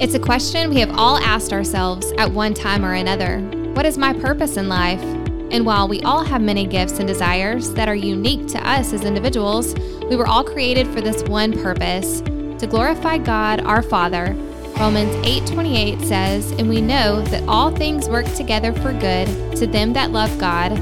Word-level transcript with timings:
It's 0.00 0.14
a 0.14 0.18
question 0.18 0.70
we 0.70 0.80
have 0.80 0.96
all 0.96 1.18
asked 1.18 1.52
ourselves 1.52 2.10
at 2.16 2.32
one 2.32 2.54
time 2.54 2.86
or 2.86 2.94
another 2.94 3.40
What 3.74 3.84
is 3.84 3.98
my 3.98 4.14
purpose 4.14 4.56
in 4.56 4.66
life? 4.66 5.02
And 5.50 5.66
while 5.66 5.88
we 5.88 6.00
all 6.00 6.24
have 6.24 6.40
many 6.40 6.66
gifts 6.66 7.00
and 7.00 7.06
desires 7.06 7.74
that 7.74 7.86
are 7.86 7.94
unique 7.94 8.46
to 8.48 8.66
us 8.66 8.94
as 8.94 9.04
individuals, 9.04 9.74
we 10.08 10.16
were 10.16 10.26
all 10.26 10.42
created 10.42 10.86
for 10.86 11.02
this 11.02 11.22
one 11.24 11.52
purpose 11.52 12.22
to 12.22 12.66
glorify 12.66 13.18
God 13.18 13.60
our 13.60 13.82
Father. 13.82 14.34
Romans 14.78 15.14
8:28 15.22 16.00
says, 16.00 16.50
"And 16.52 16.70
we 16.70 16.80
know 16.80 17.20
that 17.20 17.46
all 17.46 17.70
things 17.70 18.08
work 18.08 18.24
together 18.34 18.72
for 18.72 18.94
good 18.94 19.28
to 19.56 19.66
them 19.66 19.92
that 19.92 20.12
love 20.12 20.38
God, 20.38 20.76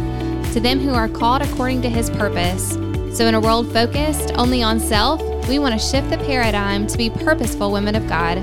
to 0.52 0.60
them 0.60 0.78
who 0.78 0.94
are 0.94 1.08
called 1.08 1.42
according 1.42 1.82
to 1.82 1.88
his 1.88 2.08
purpose." 2.08 2.78
So 3.12 3.26
in 3.26 3.34
a 3.34 3.40
world 3.40 3.72
focused 3.72 4.30
only 4.36 4.62
on 4.62 4.78
self, 4.78 5.20
we 5.48 5.58
want 5.58 5.74
to 5.74 5.84
shift 5.84 6.08
the 6.08 6.18
paradigm 6.18 6.86
to 6.86 6.96
be 6.96 7.10
purposeful 7.10 7.72
women 7.72 7.96
of 7.96 8.06
God. 8.06 8.38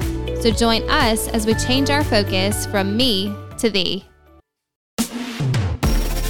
So 0.46 0.52
join 0.52 0.88
us 0.91 1.27
as 1.30 1.48
we 1.48 1.55
change 1.55 1.89
our 1.89 2.04
focus 2.04 2.67
from 2.67 2.95
me 2.95 3.36
to 3.58 3.67
thee. 3.67 4.05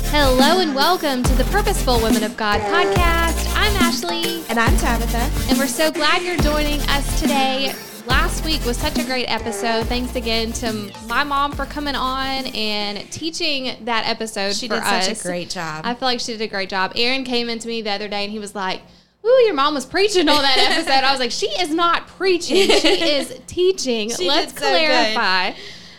Hello 0.10 0.62
and 0.62 0.73
welcome 0.73 1.22
to 1.22 1.34
the 1.34 1.44
Purposeful 1.52 2.00
Women 2.02 2.23
of 2.23 2.38
God 2.38 2.62
podcast. 2.62 3.54
I'm 3.58 3.76
Ashley. 3.76 4.42
And 4.48 4.58
I'm 4.58 4.78
Tabitha. 4.78 5.50
And 5.50 5.58
we're 5.58 5.68
so 5.68 5.92
glad 5.92 6.22
you're 6.22 6.38
joining 6.38 6.80
us 6.84 7.20
today. 7.20 7.73
Last 8.08 8.46
week 8.46 8.64
was 8.64 8.78
such 8.78 8.98
a 8.98 9.04
great 9.04 9.26
episode. 9.26 9.86
Thanks 9.88 10.16
again 10.16 10.54
to 10.54 10.94
my 11.08 11.26
mom 11.26 11.52
for 11.52 11.66
coming 11.66 11.95
on 11.95 12.45
and 12.56 13.00
teaching 13.12 13.84
that 13.84 14.08
episode 14.08 14.56
She 14.56 14.70
for 14.70 14.76
did 14.76 14.84
us. 14.84 15.08
such 15.08 15.20
a 15.20 15.23
great 15.23 15.50
job. 15.50 15.82
I 15.86 15.94
feel 15.94 16.08
like 16.08 16.22
she 16.22 16.32
did 16.32 16.42
a 16.42 16.48
great 16.48 16.70
job. 16.70 16.94
Aaron 16.95 17.26
came 17.26 17.50
into 17.50 17.68
me 17.68 17.82
the 17.82 17.92
other 17.92 18.08
day 18.08 18.23
and 18.23 18.32
he 18.32 18.40
was 18.40 18.56
like, 18.56 18.82
Ooh, 19.26 19.42
your 19.46 19.56
mom 19.56 19.74
was 19.74 19.86
preaching 19.86 20.30
on 20.30 20.42
that 20.42 20.58
episode. 20.58 21.04
I 21.04 21.12
was 21.12 21.20
like, 21.20 21.32
she 21.32 21.48
is 21.48 21.74
not 21.74 22.08
preaching. 22.08 22.70
She 22.70 22.88
is 23.18 23.40
teaching. 23.48 24.12
She 24.12 24.28
Let's 24.28 24.54
so 24.54 24.60
clarify. 24.60 25.54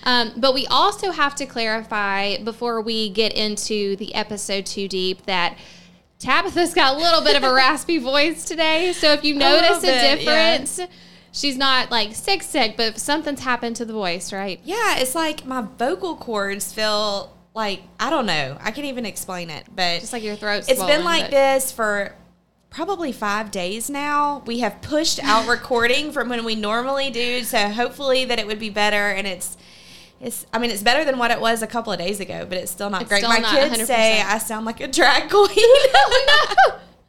Um, 0.05 0.33
but 0.37 0.55
we 0.55 0.66
also 0.69 1.11
have 1.11 1.35
to 1.37 1.47
clarify 1.47 2.37
before 2.38 2.80
we 2.80 3.10
get 3.10 3.33
into 3.33 3.96
the 3.96 4.15
episode 4.15 4.65
too 4.65 4.87
deep 4.87 5.27
that 5.27 5.59
Tabitha's 6.21 6.73
got 6.73 6.95
a 6.95 6.99
little 6.99 7.23
bit 7.23 7.37
of 7.37 7.43
a 7.43 7.52
raspy 7.55 7.99
voice 7.99 8.45
today. 8.45 8.93
So 8.93 9.13
if 9.13 9.24
you 9.24 9.35
notice 9.35 9.71
a, 9.71 9.73
little 9.73 9.80
bit, 9.83 10.23
yeah. 10.23 10.59
difference, 10.59 10.80
she's 11.33 11.57
not 11.57 11.90
like 11.90 12.15
sick, 12.15 12.45
sick, 12.45 12.77
but 12.77 13.01
something's 13.01 13.40
happened 13.40 13.74
to 13.77 13.85
the 13.85 13.93
voice, 13.93 14.33
right? 14.33 14.61
yeah, 14.63 14.99
it's 14.99 15.16
like 15.16 15.45
my 15.45 15.63
vocal 15.63 16.15
cords 16.15 16.73
feel 16.73 17.37
like 17.55 17.83
I 17.99 18.11
don't 18.11 18.27
know. 18.27 18.57
I 18.61 18.71
can't 18.71 18.87
even 18.87 19.07
explain 19.07 19.51
it, 19.51 19.66
but 19.74 20.01
Just 20.01 20.13
like 20.13 20.23
your 20.23 20.37
throat. 20.37 20.66
it's 20.68 20.77
swollen, 20.79 20.99
been 20.99 21.05
like 21.05 21.30
this 21.30 21.73
for 21.73 22.15
probably 22.70 23.12
five 23.12 23.50
days 23.50 23.88
now. 23.90 24.42
We 24.46 24.60
have 24.60 24.80
pushed 24.82 25.22
out 25.22 25.48
recording 25.56 26.12
from 26.12 26.28
when 26.28 26.45
we 26.45 26.54
normally 26.54 27.10
do, 27.10 27.42
so 27.45 27.68
hopefully 27.68 28.24
that 28.26 28.38
it 28.38 28.46
would 28.46 28.59
be 28.59 28.70
better. 28.70 29.09
And 29.10 29.26
it's, 29.26 29.56
it's. 30.20 30.46
I 30.52 30.59
mean, 30.59 30.70
it's 30.70 30.82
better 30.82 31.04
than 31.04 31.18
what 31.18 31.30
it 31.30 31.40
was 31.40 31.62
a 31.62 31.66
couple 31.66 31.92
of 31.92 31.98
days 31.98 32.20
ago, 32.20 32.44
but 32.48 32.59
it's 32.59 32.70
still 32.70 32.90
not 32.90 33.02
It's 33.02 33.09
great. 33.09 33.18
still 33.18 33.30
My 33.30 33.38
not 33.38 33.54
kids 33.54 33.76
100%. 33.82 33.87
say 33.87 34.20
I 34.20 34.38
sound 34.38 34.66
like 34.66 34.80
a 34.80 34.88
drag 34.88 35.30
queen. 35.30 35.48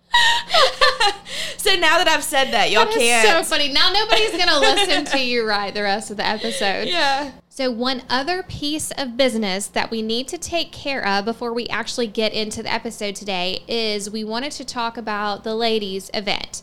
so 1.58 1.75
now 1.75 1.97
that 2.00 2.08
I've 2.08 2.23
said 2.23 2.52
that, 2.52 2.72
y'all 2.72 2.85
That 2.85 2.94
can't. 2.95 3.28
so 3.28 3.44
funny. 3.55 3.72
Now 3.72 3.91
nobody's 3.91 4.31
gonna 4.31 4.59
listen 4.59 5.05
to 5.05 5.19
you 5.19 5.45
right 5.45 5.73
the 5.73 5.83
rest 5.83 6.09
of 6.11 6.17
the 6.17 6.25
episode. 6.25 6.88
yeah. 6.88 7.31
So 7.58 7.72
one 7.72 8.03
other 8.08 8.44
piece 8.44 8.91
of 8.91 9.17
business 9.17 9.66
that 9.66 9.89
we 9.89 10.03
need 10.03 10.27
to 10.27 10.38
take 10.38 10.72
care 10.72 11.03
of 11.03 11.25
before 11.25 11.52
we 11.52 11.66
actually 11.69 12.05
get 12.05 12.31
into 12.31 12.61
the 12.61 12.72
episode 12.72 13.16
today 13.16 13.63
is 13.67 14.11
we 14.11 14.23
wanted 14.23 14.52
to 14.52 14.63
talk 14.63 14.95
about 14.95 15.44
the 15.44 15.55
ladies 15.55 16.11
event. 16.13 16.61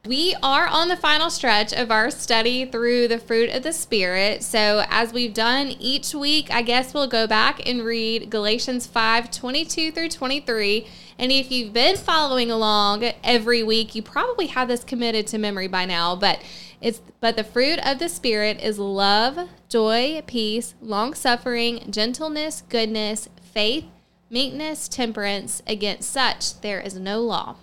we 0.04 0.34
are 0.42 0.66
on 0.66 0.88
the 0.88 0.96
final 0.96 1.30
stretch 1.30 1.72
of 1.72 1.92
our 1.92 2.10
study 2.10 2.64
through 2.64 3.06
the 3.06 3.20
fruit 3.20 3.48
of 3.50 3.62
the 3.62 3.72
Spirit. 3.72 4.42
So, 4.42 4.84
as 4.90 5.12
we've 5.12 5.32
done 5.32 5.68
each 5.78 6.12
week, 6.12 6.52
I 6.52 6.62
guess 6.62 6.92
we'll 6.92 7.06
go 7.06 7.28
back 7.28 7.64
and 7.68 7.84
read 7.84 8.28
Galatians 8.28 8.84
5 8.88 9.30
22 9.30 9.92
through 9.92 10.08
23. 10.08 10.88
And 11.20 11.30
if 11.30 11.52
you've 11.52 11.72
been 11.72 11.96
following 11.96 12.50
along 12.50 13.12
every 13.22 13.62
week, 13.62 13.94
you 13.94 14.02
probably 14.02 14.46
have 14.48 14.66
this 14.66 14.82
committed 14.82 15.28
to 15.28 15.38
memory 15.38 15.68
by 15.68 15.84
now. 15.84 16.16
But 16.16 16.42
it's 16.80 17.00
but 17.20 17.36
the 17.36 17.44
fruit 17.44 17.78
of 17.86 18.00
the 18.00 18.08
Spirit 18.08 18.60
is 18.60 18.80
love, 18.80 19.48
joy, 19.68 20.20
peace, 20.26 20.74
long 20.82 21.14
suffering, 21.14 21.92
gentleness, 21.92 22.64
goodness, 22.68 23.28
faith, 23.40 23.84
meekness, 24.28 24.88
temperance. 24.88 25.62
Against 25.64 26.10
such 26.10 26.60
there 26.60 26.80
is 26.80 26.96
no 26.96 27.20
law. 27.20 27.54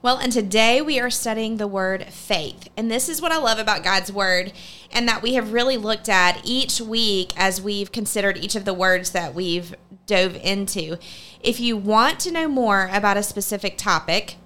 Well, 0.00 0.18
and 0.18 0.30
today 0.30 0.80
we 0.80 1.00
are 1.00 1.10
studying 1.10 1.56
the 1.56 1.66
word 1.66 2.04
faith. 2.04 2.68
And 2.76 2.88
this 2.88 3.08
is 3.08 3.20
what 3.20 3.32
I 3.32 3.38
love 3.38 3.58
about 3.58 3.82
God's 3.82 4.12
word, 4.12 4.52
and 4.92 5.08
that 5.08 5.22
we 5.22 5.34
have 5.34 5.52
really 5.52 5.76
looked 5.76 6.08
at 6.08 6.40
each 6.44 6.80
week 6.80 7.32
as 7.36 7.60
we've 7.60 7.90
considered 7.90 8.36
each 8.36 8.54
of 8.54 8.64
the 8.64 8.72
words 8.72 9.10
that 9.10 9.34
we've 9.34 9.74
dove 10.06 10.36
into. 10.36 10.98
If 11.40 11.58
you 11.58 11.76
want 11.76 12.20
to 12.20 12.30
know 12.30 12.46
more 12.46 12.88
about 12.92 13.16
a 13.16 13.24
specific 13.24 13.76
topic, 13.76 14.36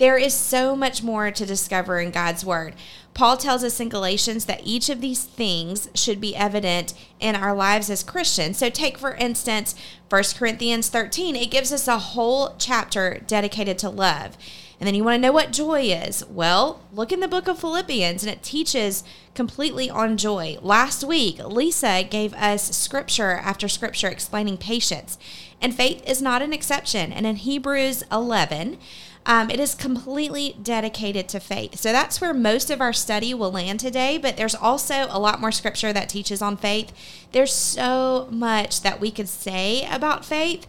there 0.00 0.16
is 0.16 0.32
so 0.32 0.74
much 0.74 1.02
more 1.02 1.30
to 1.30 1.44
discover 1.44 2.00
in 2.00 2.10
God's 2.10 2.42
word. 2.42 2.74
Paul 3.12 3.36
tells 3.36 3.62
us 3.62 3.80
in 3.80 3.90
Galatians 3.90 4.46
that 4.46 4.62
each 4.64 4.88
of 4.88 5.02
these 5.02 5.24
things 5.24 5.90
should 5.94 6.22
be 6.22 6.34
evident 6.34 6.94
in 7.20 7.36
our 7.36 7.54
lives 7.54 7.90
as 7.90 8.02
Christians. 8.02 8.56
So, 8.56 8.70
take 8.70 8.96
for 8.96 9.14
instance 9.16 9.74
1 10.08 10.22
Corinthians 10.38 10.88
13, 10.88 11.36
it 11.36 11.50
gives 11.50 11.70
us 11.70 11.86
a 11.86 11.98
whole 11.98 12.54
chapter 12.58 13.20
dedicated 13.26 13.78
to 13.80 13.90
love. 13.90 14.38
And 14.80 14.86
then 14.86 14.94
you 14.94 15.04
want 15.04 15.16
to 15.16 15.20
know 15.20 15.32
what 15.32 15.52
joy 15.52 15.82
is? 15.82 16.24
Well, 16.24 16.80
look 16.94 17.12
in 17.12 17.20
the 17.20 17.28
book 17.28 17.46
of 17.46 17.58
Philippians 17.58 18.22
and 18.22 18.32
it 18.32 18.42
teaches 18.42 19.04
completely 19.34 19.90
on 19.90 20.16
joy. 20.16 20.56
Last 20.62 21.04
week, 21.04 21.38
Lisa 21.44 22.02
gave 22.02 22.32
us 22.32 22.74
scripture 22.74 23.32
after 23.32 23.68
scripture 23.68 24.08
explaining 24.08 24.56
patience. 24.56 25.18
And 25.60 25.74
faith 25.74 26.02
is 26.08 26.22
not 26.22 26.40
an 26.40 26.54
exception. 26.54 27.12
And 27.12 27.26
in 27.26 27.36
Hebrews 27.36 28.02
11, 28.10 28.78
um, 29.26 29.50
it 29.50 29.60
is 29.60 29.74
completely 29.74 30.56
dedicated 30.62 31.28
to 31.28 31.40
faith. 31.40 31.78
So 31.78 31.92
that's 31.92 32.20
where 32.20 32.32
most 32.32 32.70
of 32.70 32.80
our 32.80 32.92
study 32.92 33.34
will 33.34 33.52
land 33.52 33.80
today, 33.80 34.16
but 34.18 34.36
there's 34.36 34.54
also 34.54 35.06
a 35.10 35.18
lot 35.18 35.40
more 35.40 35.52
scripture 35.52 35.92
that 35.92 36.08
teaches 36.08 36.40
on 36.40 36.56
faith. 36.56 36.92
There's 37.32 37.52
so 37.52 38.28
much 38.30 38.80
that 38.82 39.00
we 39.00 39.10
could 39.10 39.28
say 39.28 39.86
about 39.90 40.24
faith, 40.24 40.66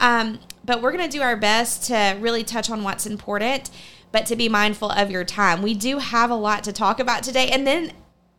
um, 0.00 0.40
but 0.64 0.80
we're 0.80 0.92
going 0.92 1.08
to 1.08 1.16
do 1.16 1.22
our 1.22 1.36
best 1.36 1.84
to 1.88 2.16
really 2.20 2.42
touch 2.42 2.70
on 2.70 2.82
what's 2.82 3.06
important, 3.06 3.70
but 4.12 4.24
to 4.26 4.36
be 4.36 4.48
mindful 4.48 4.90
of 4.90 5.10
your 5.10 5.24
time. 5.24 5.60
We 5.62 5.74
do 5.74 5.98
have 5.98 6.30
a 6.30 6.34
lot 6.34 6.64
to 6.64 6.72
talk 6.72 7.00
about 7.00 7.22
today. 7.22 7.50
And 7.50 7.66
then 7.66 7.92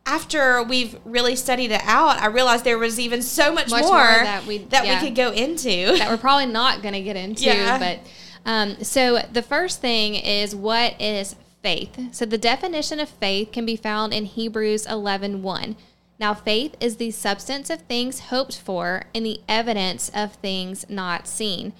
after 0.04 0.60
we've 0.64 0.98
really 1.04 1.36
studied 1.36 1.70
it 1.70 1.80
out, 1.84 2.20
I 2.20 2.26
realized 2.26 2.64
there 2.64 2.78
was 2.78 2.98
even 2.98 3.22
so 3.22 3.52
much, 3.54 3.70
Much 3.70 3.82
more, 3.84 3.92
more 3.92 4.24
that 4.24 4.44
we- 4.44 4.58
that 4.58 4.84
yeah. 4.84 5.00
we 5.00 5.06
could 5.06 5.14
go 5.14 5.30
into. 5.30 5.96
that 5.98 6.10
we're 6.10 6.16
probably 6.16 6.46
not 6.46 6.82
going 6.82 6.94
to 6.94 7.02
get 7.02 7.14
into. 7.16 7.44
Yeah. 7.46 7.78
But 7.78 8.00
um, 8.44 8.82
so 8.82 9.20
the 9.32 9.42
first 9.42 9.80
thing 9.80 10.14
is 10.14 10.54
what 10.54 11.00
is 11.00 11.36
faith? 11.62 12.14
So 12.14 12.24
the 12.24 12.38
definition 12.38 13.00
of 13.00 13.08
faith 13.08 13.52
can 13.52 13.64
be 13.64 13.76
found 13.76 14.12
in 14.12 14.24
Hebrews 14.24 14.86
11 14.86 15.42
1. 15.42 15.76
Now, 16.18 16.34
faith 16.34 16.76
is 16.78 16.96
the 16.96 17.10
substance 17.10 17.68
of 17.68 17.80
things 17.82 18.20
hoped 18.30 18.56
for 18.56 19.06
and 19.12 19.26
the 19.26 19.40
evidence 19.48 20.08
of 20.14 20.34
things 20.34 20.86
not 20.88 21.26
seen. 21.26 21.72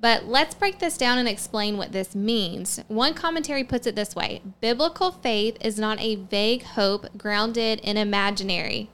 But 0.00 0.26
let's 0.26 0.54
break 0.54 0.78
this 0.78 0.96
down 0.96 1.18
and 1.18 1.28
explain 1.28 1.76
what 1.76 1.92
this 1.92 2.14
means. 2.14 2.80
One 2.88 3.14
commentary 3.14 3.64
puts 3.64 3.86
it 3.86 3.96
this 3.96 4.14
way 4.14 4.40
Biblical 4.60 5.10
faith 5.10 5.56
is 5.60 5.78
not 5.78 6.00
a 6.00 6.14
vague 6.14 6.62
hope 6.62 7.18
grounded 7.18 7.80
in 7.80 7.96
imaginary, 7.96 8.90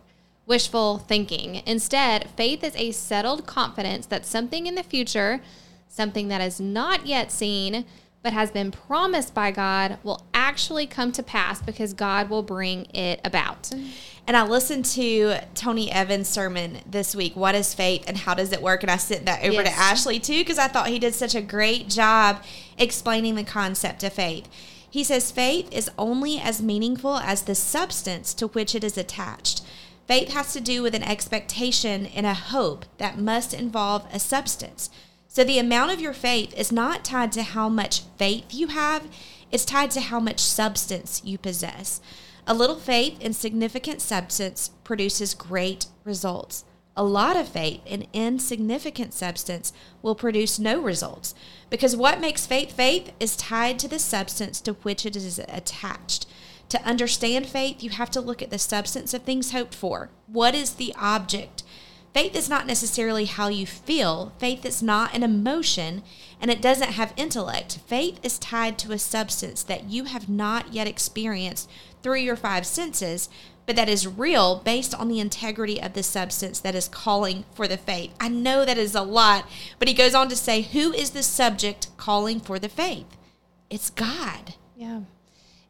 wishful 0.46 0.98
thinking. 0.98 1.62
Instead, 1.66 2.30
faith 2.30 2.64
is 2.64 2.74
a 2.76 2.90
settled 2.90 3.46
confidence 3.46 4.06
that 4.06 4.26
something 4.26 4.66
in 4.66 4.74
the 4.74 4.82
future, 4.82 5.42
something 5.88 6.28
that 6.28 6.40
is 6.40 6.60
not 6.60 7.06
yet 7.06 7.32
seen, 7.32 7.84
but 8.22 8.32
has 8.32 8.50
been 8.50 8.70
promised 8.70 9.34
by 9.34 9.50
God, 9.50 9.98
will 10.02 10.26
actually 10.34 10.86
come 10.86 11.12
to 11.12 11.22
pass 11.22 11.62
because 11.62 11.92
God 11.92 12.28
will 12.28 12.42
bring 12.42 12.86
it 12.94 13.20
about. 13.24 13.72
And 14.26 14.36
I 14.36 14.42
listened 14.44 14.84
to 14.86 15.36
Tony 15.54 15.92
Evans' 15.92 16.28
sermon 16.28 16.80
this 16.84 17.14
week, 17.14 17.36
What 17.36 17.54
is 17.54 17.74
Faith 17.74 18.04
and 18.08 18.16
How 18.16 18.34
Does 18.34 18.52
It 18.52 18.60
Work? 18.60 18.82
And 18.82 18.90
I 18.90 18.96
sent 18.96 19.26
that 19.26 19.44
over 19.44 19.62
yes. 19.62 19.68
to 19.68 19.80
Ashley 19.80 20.18
too, 20.18 20.40
because 20.40 20.58
I 20.58 20.66
thought 20.66 20.88
he 20.88 20.98
did 20.98 21.14
such 21.14 21.36
a 21.36 21.40
great 21.40 21.88
job 21.88 22.42
explaining 22.76 23.36
the 23.36 23.44
concept 23.44 24.02
of 24.02 24.12
faith. 24.12 24.48
He 24.90 25.04
says 25.04 25.30
faith 25.30 25.72
is 25.72 25.90
only 25.96 26.40
as 26.40 26.62
meaningful 26.62 27.18
as 27.18 27.42
the 27.42 27.54
substance 27.54 28.34
to 28.34 28.48
which 28.48 28.74
it 28.74 28.82
is 28.82 28.98
attached. 28.98 29.62
Faith 30.08 30.32
has 30.32 30.52
to 30.52 30.60
do 30.60 30.82
with 30.82 30.94
an 30.94 31.02
expectation 31.02 32.06
and 32.06 32.26
a 32.26 32.34
hope 32.34 32.86
that 32.98 33.18
must 33.18 33.52
involve 33.54 34.06
a 34.12 34.18
substance. 34.18 34.90
So 35.36 35.44
the 35.44 35.58
amount 35.58 35.92
of 35.92 36.00
your 36.00 36.14
faith 36.14 36.58
is 36.58 36.72
not 36.72 37.04
tied 37.04 37.30
to 37.32 37.42
how 37.42 37.68
much 37.68 38.04
faith 38.16 38.54
you 38.54 38.68
have, 38.68 39.06
it's 39.52 39.66
tied 39.66 39.90
to 39.90 40.00
how 40.00 40.18
much 40.18 40.40
substance 40.40 41.20
you 41.26 41.36
possess. 41.36 42.00
A 42.46 42.54
little 42.54 42.76
faith 42.76 43.20
in 43.20 43.34
significant 43.34 44.00
substance 44.00 44.70
produces 44.82 45.34
great 45.34 45.88
results. 46.04 46.64
A 46.96 47.04
lot 47.04 47.36
of 47.36 47.48
faith 47.48 47.82
in 47.84 48.06
insignificant 48.14 49.12
substance 49.12 49.74
will 50.00 50.14
produce 50.14 50.58
no 50.58 50.80
results 50.80 51.34
because 51.68 51.94
what 51.94 52.18
makes 52.18 52.46
faith 52.46 52.72
faith 52.72 53.12
is 53.20 53.36
tied 53.36 53.78
to 53.80 53.88
the 53.88 53.98
substance 53.98 54.58
to 54.62 54.72
which 54.72 55.04
it 55.04 55.16
is 55.16 55.38
attached. 55.38 56.24
To 56.70 56.82
understand 56.82 57.44
faith, 57.44 57.82
you 57.82 57.90
have 57.90 58.10
to 58.12 58.22
look 58.22 58.40
at 58.40 58.48
the 58.48 58.58
substance 58.58 59.12
of 59.12 59.24
things 59.24 59.52
hoped 59.52 59.74
for. 59.74 60.08
What 60.28 60.54
is 60.54 60.76
the 60.76 60.94
object? 60.98 61.62
Faith 62.16 62.34
is 62.34 62.48
not 62.48 62.66
necessarily 62.66 63.26
how 63.26 63.48
you 63.48 63.66
feel. 63.66 64.32
Faith 64.38 64.64
is 64.64 64.82
not 64.82 65.14
an 65.14 65.22
emotion 65.22 66.02
and 66.40 66.50
it 66.50 66.62
doesn't 66.62 66.92
have 66.92 67.12
intellect. 67.14 67.78
Faith 67.86 68.18
is 68.22 68.38
tied 68.38 68.78
to 68.78 68.92
a 68.92 68.98
substance 68.98 69.62
that 69.62 69.90
you 69.90 70.04
have 70.04 70.26
not 70.26 70.72
yet 70.72 70.86
experienced 70.86 71.68
through 72.02 72.20
your 72.20 72.34
five 72.34 72.64
senses, 72.64 73.28
but 73.66 73.76
that 73.76 73.90
is 73.90 74.06
real 74.06 74.62
based 74.64 74.94
on 74.94 75.08
the 75.08 75.20
integrity 75.20 75.78
of 75.78 75.92
the 75.92 76.02
substance 76.02 76.58
that 76.58 76.74
is 76.74 76.88
calling 76.88 77.44
for 77.52 77.68
the 77.68 77.76
faith. 77.76 78.14
I 78.18 78.28
know 78.30 78.64
that 78.64 78.78
is 78.78 78.94
a 78.94 79.02
lot, 79.02 79.46
but 79.78 79.86
he 79.86 79.92
goes 79.92 80.14
on 80.14 80.30
to 80.30 80.36
say, 80.36 80.62
Who 80.62 80.94
is 80.94 81.10
the 81.10 81.22
subject 81.22 81.94
calling 81.98 82.40
for 82.40 82.58
the 82.58 82.70
faith? 82.70 83.14
It's 83.68 83.90
God. 83.90 84.54
Yeah. 84.74 85.00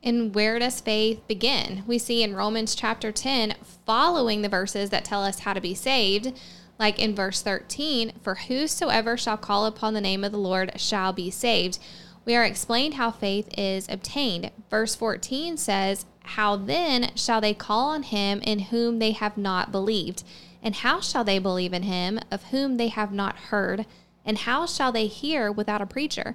And 0.02 0.34
where 0.34 0.58
does 0.58 0.80
faith 0.80 1.26
begin? 1.26 1.82
We 1.86 1.98
see 1.98 2.22
in 2.22 2.36
Romans 2.36 2.74
chapter 2.74 3.10
10, 3.10 3.54
following 3.84 4.42
the 4.42 4.48
verses 4.48 4.90
that 4.90 5.04
tell 5.04 5.24
us 5.24 5.40
how 5.40 5.52
to 5.52 5.60
be 5.60 5.74
saved, 5.74 6.32
like 6.78 6.98
in 6.98 7.14
verse 7.14 7.42
13, 7.42 8.12
for 8.22 8.34
whosoever 8.34 9.16
shall 9.16 9.36
call 9.36 9.66
upon 9.66 9.94
the 9.94 10.00
name 10.00 10.22
of 10.22 10.32
the 10.32 10.38
Lord 10.38 10.78
shall 10.78 11.12
be 11.12 11.30
saved. 11.30 11.78
We 12.24 12.36
are 12.36 12.44
explained 12.44 12.94
how 12.94 13.10
faith 13.10 13.48
is 13.56 13.88
obtained. 13.88 14.50
Verse 14.70 14.94
14 14.94 15.56
says, 15.56 16.06
how 16.26 16.56
then 16.56 17.12
shall 17.14 17.40
they 17.40 17.54
call 17.54 17.90
on 17.90 18.02
him 18.02 18.40
in 18.40 18.58
whom 18.58 18.98
they 18.98 19.12
have 19.12 19.36
not 19.36 19.70
believed? 19.70 20.24
And 20.60 20.74
how 20.74 21.00
shall 21.00 21.22
they 21.22 21.38
believe 21.38 21.72
in 21.72 21.84
him 21.84 22.18
of 22.32 22.44
whom 22.44 22.76
they 22.76 22.88
have 22.88 23.12
not 23.12 23.36
heard? 23.36 23.86
And 24.24 24.38
how 24.38 24.66
shall 24.66 24.90
they 24.90 25.06
hear 25.06 25.52
without 25.52 25.80
a 25.80 25.86
preacher? 25.86 26.34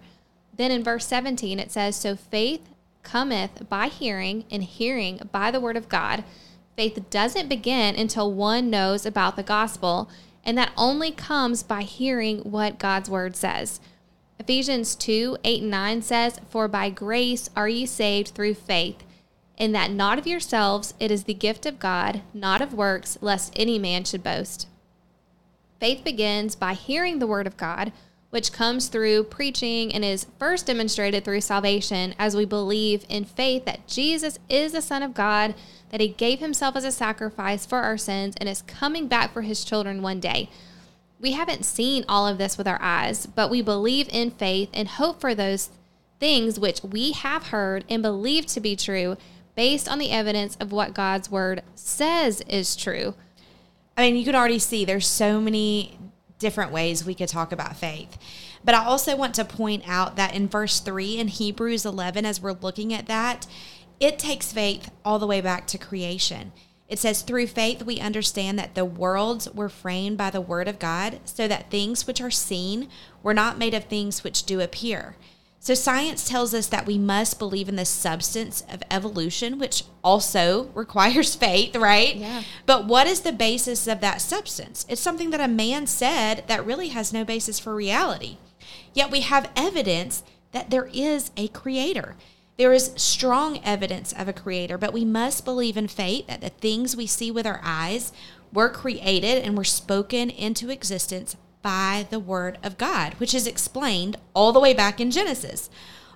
Then 0.56 0.72
in 0.72 0.84
verse 0.84 1.06
17 1.08 1.60
it 1.60 1.72
says, 1.72 1.98
So 1.98 2.16
faith 2.16 2.70
cometh 3.04 3.68
by 3.70 3.88
hearing, 3.88 4.46
and 4.52 4.64
hearing 4.64 5.22
by 5.32 5.52
the 5.52 5.60
word 5.60 5.78
of 5.78 5.90
God. 5.90 6.24
Faith 6.76 7.10
doesn't 7.10 7.50
begin 7.50 7.96
until 7.96 8.34
one 8.34 8.70
knows 8.70 9.06
about 9.06 9.36
the 9.36 9.44
gospel, 9.44 10.10
and 10.44 10.58
that 10.58 10.72
only 10.78 11.12
comes 11.12 11.64
by 11.64 11.84
hearing 11.84 12.40
what 12.40 12.80
God's 12.80 13.10
word 13.10 13.36
says. 13.36 13.80
Ephesians 14.40 14.96
2 14.96 15.38
8 15.44 15.62
and 15.62 15.72
9 15.72 16.02
says, 16.02 16.40
For 16.50 16.68
by 16.68 16.90
grace 16.90 17.50
are 17.56 17.70
ye 17.70 17.86
saved 17.86 18.30
through 18.30 18.56
faith 18.56 19.04
in 19.62 19.74
that 19.74 19.92
not 19.92 20.18
of 20.18 20.26
yourselves, 20.26 20.96
it 21.00 21.12
is 21.12 21.26
the 21.26 21.36
gift 21.36 21.68
of 21.68 21.78
God, 21.78 22.24
not 22.34 22.64
of 22.64 22.74
works, 22.74 23.20
lest 23.22 23.54
any 23.56 23.78
man 23.78 24.04
should 24.04 24.24
boast. 24.24 24.68
Faith 25.80 26.04
begins 26.04 26.56
by 26.56 26.74
hearing 26.74 27.20
the 27.20 27.28
word 27.28 27.46
of 27.46 27.58
God, 27.58 27.92
which 28.32 28.52
comes 28.52 28.88
through 28.88 29.26
preaching 29.26 29.94
and 29.94 30.04
is 30.04 30.26
first 30.40 30.66
demonstrated 30.66 31.24
through 31.24 31.42
salvation 31.42 32.16
as 32.18 32.36
we 32.36 32.46
believe 32.46 33.06
in 33.08 33.24
faith 33.26 33.66
that 33.66 33.88
Jesus 33.88 34.40
is 34.50 34.72
the 34.72 34.82
Son 34.82 35.04
of 35.04 35.14
God, 35.14 35.54
that 35.90 36.02
he 36.02 36.08
gave 36.08 36.40
himself 36.40 36.76
as 36.76 36.86
a 36.86 36.92
sacrifice 36.92 37.66
for 37.66 37.80
our 37.80 37.98
sins, 37.98 38.36
and 38.38 38.50
is 38.50 38.64
coming 38.64 39.08
back 39.08 39.34
for 39.34 39.44
his 39.44 39.64
children 39.64 40.02
one 40.02 40.20
day. 40.20 40.50
We 41.20 41.34
haven't 41.34 41.66
seen 41.66 42.06
all 42.08 42.26
of 42.26 42.38
this 42.38 42.58
with 42.58 42.68
our 42.68 42.80
eyes, 42.82 43.26
but 43.26 43.52
we 43.52 43.62
believe 43.62 44.08
in 44.10 44.32
faith 44.32 44.70
and 44.74 44.88
hope 44.88 45.22
for 45.22 45.36
those 45.36 45.70
things 46.20 46.60
which 46.60 46.82
we 46.84 47.12
have 47.12 47.48
heard 47.48 47.84
and 47.90 48.02
believe 48.02 48.46
to 48.48 48.62
be 48.62 48.76
true 48.76 49.18
based 49.56 49.90
on 49.90 50.00
the 50.00 50.12
evidence 50.12 50.56
of 50.60 50.72
what 50.72 50.94
God's 50.94 51.30
word 51.30 51.64
says 51.76 52.42
is 52.48 52.76
true. 52.78 53.14
I 53.98 54.04
mean, 54.04 54.16
you 54.16 54.24
can 54.24 54.36
already 54.36 54.60
see 54.60 54.86
there's 54.86 55.06
so 55.06 55.42
many 55.42 56.00
different 56.42 56.74
ways 56.74 57.06
we 57.06 57.16
could 57.16 57.30
talk 57.30 57.54
about 57.54 57.78
faith. 57.78 58.18
But 58.66 58.76
I 58.76 58.84
also 58.84 59.16
want 59.16 59.34
to 59.36 59.46
point 59.46 59.84
out 59.88 60.18
that 60.18 60.36
in 60.36 60.50
verse 60.50 60.82
3 60.82 61.18
in 61.18 61.30
Hebrews 61.30 61.86
11, 61.86 62.26
as 62.26 62.42
we're 62.42 62.52
looking 62.52 62.94
at 62.94 63.08
that, 63.08 63.48
it 64.00 64.20
takes 64.20 64.52
faith 64.52 64.92
all 65.06 65.20
the 65.20 65.28
way 65.28 65.40
back 65.40 65.68
to 65.68 65.78
creation. 65.78 66.52
It 66.90 67.00
says, 67.00 67.22
Through 67.22 67.48
faith, 67.48 67.84
we 67.84 68.02
understand 68.02 68.60
that 68.60 68.76
the 68.76 68.84
worlds 68.84 69.50
were 69.54 69.70
framed 69.70 70.18
by 70.18 70.30
the 70.30 70.42
word 70.42 70.68
of 70.68 70.78
God, 70.80 71.22
so 71.24 71.48
that 71.48 71.72
things 71.72 72.06
which 72.06 72.20
are 72.20 72.30
seen 72.30 72.90
were 73.24 73.34
not 73.34 73.58
made 73.58 73.74
of 73.74 73.86
things 73.86 74.24
which 74.24 74.44
do 74.44 74.60
appear. 74.60 75.16
So, 75.64 75.76
science 75.76 76.28
tells 76.28 76.56
us 76.56 76.66
that 76.70 76.88
we 76.88 76.98
must 76.98 77.38
believe 77.38 77.70
in 77.70 77.76
the 77.76 77.86
substance 77.86 78.64
of 78.68 78.82
evolution, 78.90 79.60
which 79.60 79.84
also 80.04 80.64
requires 80.74 81.36
faith, 81.36 81.76
right? 81.76 82.16
Yeah. 82.16 82.42
But 82.66 82.88
what 82.88 83.06
is 83.06 83.20
the 83.20 83.32
basis 83.32 83.86
of 83.86 84.02
that 84.02 84.22
substance? 84.22 84.88
It's 84.90 85.00
something 85.00 85.30
that 85.30 85.40
a 85.40 85.48
man 85.48 85.86
said 85.86 86.46
that 86.48 86.66
really 86.66 86.88
has 86.88 87.14
no 87.14 87.24
basis 87.24 87.60
for 87.60 87.76
reality. 87.76 88.38
Yet 88.96 89.12
we 89.12 89.22
have 89.22 89.52
evidence 89.56 90.24
that 90.52 90.72
there 90.72 90.90
is 90.92 91.30
a 91.38 91.48
creator. 91.50 92.16
There 92.58 92.74
is 92.74 92.94
strong 92.96 93.60
evidence 93.64 94.14
of 94.14 94.28
a 94.28 94.34
creator, 94.34 94.80
but 94.80 94.94
we 94.94 95.06
must 95.06 95.46
believe 95.46 95.78
in 95.78 95.88
faith 95.88 96.26
that 96.26 96.42
the 96.42 96.50
things 96.50 96.98
we 96.98 97.06
see 97.06 97.30
with 97.30 97.46
our 97.46 97.62
eyes 97.64 98.12
were 98.52 98.70
created 98.70 99.44
and 99.44 99.56
were 99.56 99.64
spoken 99.64 100.32
into 100.32 100.72
existence 100.72 101.36
by 101.62 102.08
the 102.10 102.20
Word 102.20 102.58
of 102.64 102.78
God, 102.78 103.14
which 103.16 103.34
is 103.34 103.48
explained 103.48 104.18
all 104.34 104.52
the 104.52 104.60
way 104.60 104.74
back 104.74 105.00
in 105.00 105.12
Genesis. 105.12 105.70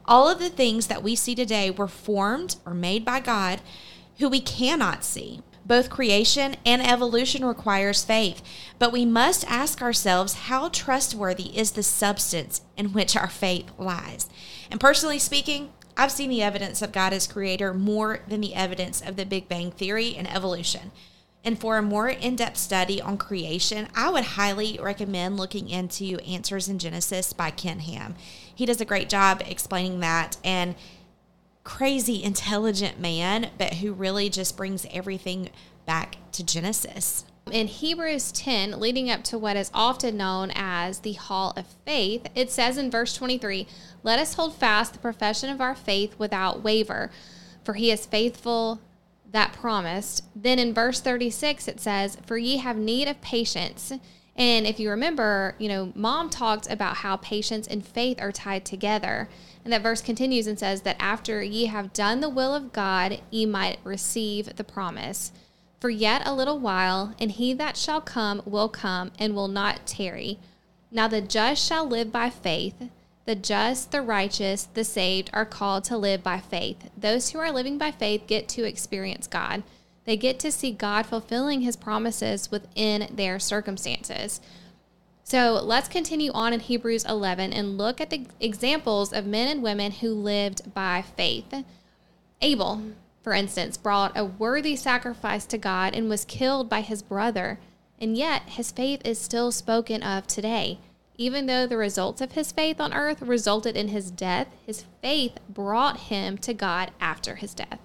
All 0.05 0.29
of 0.29 0.39
the 0.39 0.49
things 0.49 0.87
that 0.87 1.03
we 1.03 1.15
see 1.15 1.35
today 1.35 1.71
were 1.71 1.87
formed 1.87 2.57
or 2.65 2.73
made 2.73 3.03
by 3.03 3.19
God 3.19 3.61
who 4.19 4.29
we 4.29 4.39
cannot 4.39 5.03
see. 5.03 5.41
Both 5.65 5.89
creation 5.89 6.55
and 6.63 6.85
evolution 6.85 7.43
requires 7.43 8.03
faith, 8.03 8.43
but 8.77 8.91
we 8.91 9.03
must 9.03 9.49
ask 9.49 9.81
ourselves 9.81 10.33
how 10.33 10.69
trustworthy 10.69 11.57
is 11.57 11.71
the 11.71 11.81
substance 11.81 12.61
in 12.77 12.93
which 12.93 13.15
our 13.15 13.29
faith 13.29 13.71
lies. 13.79 14.29
And 14.69 14.79
personally 14.79 15.17
speaking, 15.17 15.71
I've 15.97 16.11
seen 16.11 16.29
the 16.29 16.43
evidence 16.43 16.81
of 16.81 16.91
God 16.91 17.13
as 17.13 17.25
creator 17.25 17.73
more 17.73 18.19
than 18.27 18.41
the 18.41 18.53
evidence 18.53 19.01
of 19.01 19.15
the 19.15 19.25
Big 19.25 19.49
Bang 19.49 19.71
Theory 19.71 20.15
and 20.15 20.29
evolution. 20.31 20.91
And 21.45 21.59
for 21.59 21.77
a 21.77 21.83
more 21.83 22.09
in 22.09 22.35
depth 22.35 22.57
study 22.57 22.99
on 22.99 23.19
creation, 23.19 23.87
I 23.95 24.09
would 24.09 24.23
highly 24.23 24.79
recommend 24.81 25.37
looking 25.37 25.69
into 25.69 26.19
Answers 26.21 26.67
in 26.67 26.79
Genesis 26.79 27.33
by 27.33 27.51
Ken 27.51 27.79
Ham. 27.79 28.15
He 28.53 28.65
does 28.65 28.81
a 28.81 28.85
great 28.85 29.09
job 29.09 29.43
explaining 29.45 29.99
that 29.99 30.37
and 30.43 30.73
crazy 31.63 32.23
intelligent 32.23 32.99
man, 32.99 33.51
but 33.59 33.75
who 33.75 33.93
really 33.93 34.27
just 34.29 34.57
brings 34.57 34.87
everything 34.91 35.51
back 35.85 36.17
to 36.31 36.43
Genesis. 36.43 37.25
In 37.51 37.67
Hebrews 37.67 38.31
10, 38.31 38.79
leading 38.79 39.11
up 39.11 39.23
to 39.25 39.37
what 39.37 39.55
is 39.55 39.69
often 39.71 40.17
known 40.17 40.51
as 40.55 40.99
the 40.99 41.13
Hall 41.13 41.53
of 41.55 41.67
Faith, 41.85 42.25
it 42.33 42.49
says 42.49 42.79
in 42.79 42.89
verse 42.89 43.13
23 43.13 43.67
Let 44.01 44.17
us 44.17 44.33
hold 44.33 44.55
fast 44.55 44.93
the 44.93 44.99
profession 44.99 45.51
of 45.51 45.61
our 45.61 45.75
faith 45.75 46.17
without 46.17 46.63
waver, 46.63 47.11
for 47.63 47.75
he 47.75 47.91
is 47.91 48.07
faithful 48.07 48.81
that 49.35 49.53
promised. 49.53 50.23
Then 50.35 50.59
in 50.59 50.73
verse 50.73 51.01
36, 51.01 51.67
it 51.67 51.79
says, 51.79 52.17
For 52.25 52.37
ye 52.37 52.57
have 52.57 52.77
need 52.77 53.07
of 53.07 53.19
patience. 53.21 53.91
And 54.35 54.65
if 54.65 54.79
you 54.79 54.89
remember, 54.89 55.55
you 55.59 55.67
know, 55.67 55.91
mom 55.93 56.29
talked 56.29 56.69
about 56.69 56.97
how 56.97 57.17
patience 57.17 57.67
and 57.67 57.85
faith 57.85 58.21
are 58.21 58.31
tied 58.31 58.65
together. 58.65 59.29
And 59.63 59.73
that 59.73 59.83
verse 59.83 60.01
continues 60.01 60.47
and 60.47 60.57
says 60.57 60.81
that 60.81 60.97
after 60.99 61.43
ye 61.43 61.65
have 61.65 61.93
done 61.93 62.21
the 62.21 62.29
will 62.29 62.55
of 62.55 62.71
God, 62.71 63.21
ye 63.29 63.45
might 63.45 63.79
receive 63.83 64.55
the 64.55 64.63
promise. 64.63 65.31
For 65.79 65.89
yet 65.89 66.21
a 66.25 66.33
little 66.33 66.59
while, 66.59 67.13
and 67.19 67.31
he 67.31 67.53
that 67.53 67.77
shall 67.77 68.01
come 68.01 68.41
will 68.45 68.69
come 68.69 69.11
and 69.19 69.35
will 69.35 69.47
not 69.47 69.85
tarry. 69.85 70.39
Now 70.91 71.07
the 71.07 71.21
just 71.21 71.65
shall 71.65 71.85
live 71.85 72.11
by 72.11 72.29
faith. 72.29 72.89
The 73.25 73.35
just, 73.35 73.91
the 73.91 74.03
righteous, 74.03 74.65
the 74.73 74.83
saved 74.83 75.31
are 75.33 75.45
called 75.45 75.83
to 75.85 75.97
live 75.97 76.21
by 76.21 76.39
faith. 76.39 76.89
Those 76.95 77.31
who 77.31 77.39
are 77.39 77.51
living 77.51 77.77
by 77.79 77.91
faith 77.91 78.27
get 78.27 78.47
to 78.49 78.63
experience 78.63 79.25
God. 79.25 79.63
They 80.05 80.15
get 80.15 80.39
to 80.39 80.51
see 80.51 80.71
God 80.71 81.07
fulfilling 81.07 81.61
his 81.61 81.75
promises 81.75 82.51
within 82.51 83.09
their 83.11 83.39
circumstances. 83.39 84.39
So 85.23 85.53
let's 85.53 85.87
continue 85.87 86.31
on 86.33 86.53
in 86.53 86.59
Hebrews 86.59 87.03
11 87.05 87.51
and 87.51 87.79
look 87.79 87.99
at 87.99 88.11
the 88.11 88.27
examples 88.39 89.11
of 89.11 89.25
men 89.25 89.47
and 89.47 89.63
women 89.63 89.91
who 89.91 90.13
lived 90.13 90.75
by 90.75 91.03
faith. 91.17 91.51
Abel, 92.41 92.83
for 93.23 93.33
instance, 93.33 93.75
brought 93.75 94.15
a 94.15 94.23
worthy 94.23 94.75
sacrifice 94.75 95.47
to 95.47 95.57
God 95.57 95.95
and 95.95 96.07
was 96.07 96.25
killed 96.25 96.69
by 96.69 96.81
his 96.81 97.01
brother, 97.01 97.59
and 97.99 98.15
yet 98.15 98.43
his 98.43 98.71
faith 98.71 99.01
is 99.03 99.17
still 99.17 99.51
spoken 99.51 100.03
of 100.03 100.27
today. 100.27 100.77
Even 101.17 101.45
though 101.45 101.65
the 101.65 101.77
results 101.77 102.21
of 102.21 102.33
his 102.33 102.51
faith 102.51 102.79
on 102.79 102.93
earth 102.93 103.21
resulted 103.21 103.77
in 103.77 103.87
his 103.87 104.11
death, 104.11 104.47
his 104.65 104.85
faith 105.01 105.37
brought 105.49 105.97
him 105.97 106.37
to 106.39 106.53
God 106.53 106.91
after 106.99 107.35
his 107.35 107.53
death. 107.53 107.79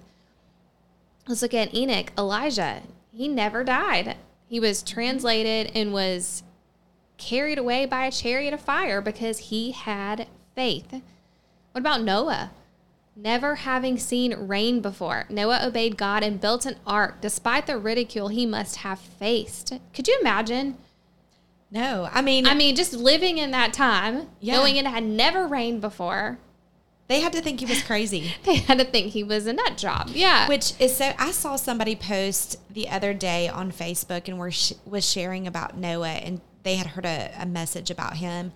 Let's 1.27 1.41
look 1.41 1.53
at 1.53 1.73
Enoch, 1.73 2.11
Elijah. 2.17 2.81
He 3.13 3.27
never 3.27 3.63
died. 3.63 4.17
He 4.47 4.59
was 4.59 4.83
translated 4.83 5.71
and 5.73 5.93
was 5.93 6.43
carried 7.17 7.57
away 7.57 7.85
by 7.85 8.05
a 8.05 8.11
chariot 8.11 8.53
of 8.53 8.59
fire 8.59 8.99
because 8.99 9.37
he 9.37 9.71
had 9.71 10.27
faith. 10.55 10.91
What 10.91 11.79
about 11.79 12.01
Noah? 12.01 12.51
Never 13.15 13.55
having 13.55 13.97
seen 13.97 14.47
rain 14.47 14.81
before, 14.81 15.25
Noah 15.29 15.61
obeyed 15.63 15.97
God 15.97 16.23
and 16.23 16.41
built 16.41 16.65
an 16.65 16.77
ark 16.87 17.21
despite 17.21 17.67
the 17.67 17.77
ridicule 17.77 18.29
he 18.29 18.45
must 18.45 18.77
have 18.77 18.99
faced. 18.99 19.73
Could 19.93 20.07
you 20.07 20.17
imagine? 20.19 20.77
No, 21.71 22.09
I 22.11 22.21
mean, 22.21 22.45
I 22.45 22.53
mean, 22.53 22.75
just 22.75 22.93
living 22.93 23.37
in 23.37 23.51
that 23.51 23.71
time, 23.73 24.27
Yeah. 24.41 24.57
knowing 24.57 24.75
it 24.75 24.85
had 24.85 25.03
never 25.03 25.47
rained 25.47 25.79
before, 25.81 26.37
they 27.07 27.21
had 27.21 27.31
to 27.33 27.41
think 27.41 27.59
he 27.61 27.65
was 27.65 27.81
crazy. 27.81 28.33
they 28.43 28.55
had 28.55 28.77
to 28.79 28.83
think 28.85 29.07
he 29.13 29.23
was 29.23 29.47
a 29.47 29.53
nut 29.53 29.77
job. 29.77 30.09
Yeah. 30.13 30.47
Which 30.49 30.73
is 30.79 30.95
so. 30.97 31.13
I 31.17 31.31
saw 31.31 31.55
somebody 31.55 31.95
post 31.95 32.57
the 32.73 32.89
other 32.89 33.13
day 33.13 33.47
on 33.47 33.71
Facebook 33.71 34.27
and 34.27 34.37
were 34.37 34.51
sh- 34.51 34.73
was 34.85 35.09
sharing 35.09 35.47
about 35.47 35.77
Noah, 35.77 36.09
and 36.09 36.41
they 36.63 36.75
had 36.75 36.87
heard 36.87 37.05
a, 37.05 37.31
a 37.39 37.45
message 37.45 37.89
about 37.89 38.17
him. 38.17 38.51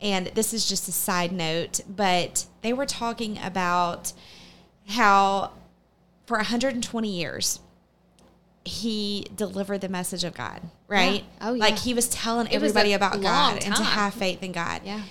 And 0.00 0.26
this 0.28 0.52
is 0.52 0.68
just 0.68 0.88
a 0.88 0.92
side 0.92 1.32
note, 1.32 1.80
but 1.88 2.46
they 2.62 2.72
were 2.72 2.86
talking 2.86 3.38
about 3.42 4.12
how 4.88 5.52
for 6.26 6.36
120 6.36 7.08
years 7.08 7.60
he 8.66 9.26
delivered 9.34 9.80
the 9.80 9.88
message 9.88 10.24
of 10.24 10.34
God, 10.34 10.60
right? 10.88 11.24
Oh, 11.40 11.54
yeah. 11.54 11.64
Like 11.64 11.78
he 11.78 11.94
was 11.94 12.08
telling 12.08 12.46
was 12.46 12.54
everybody 12.54 12.92
a 12.92 12.96
about 12.96 13.20
God 13.20 13.64
and 13.64 13.74
to 13.74 13.82
have 13.82 14.14
faith 14.14 14.42
in 14.42 14.52
God. 14.52 14.82
Yeah. 14.84 15.02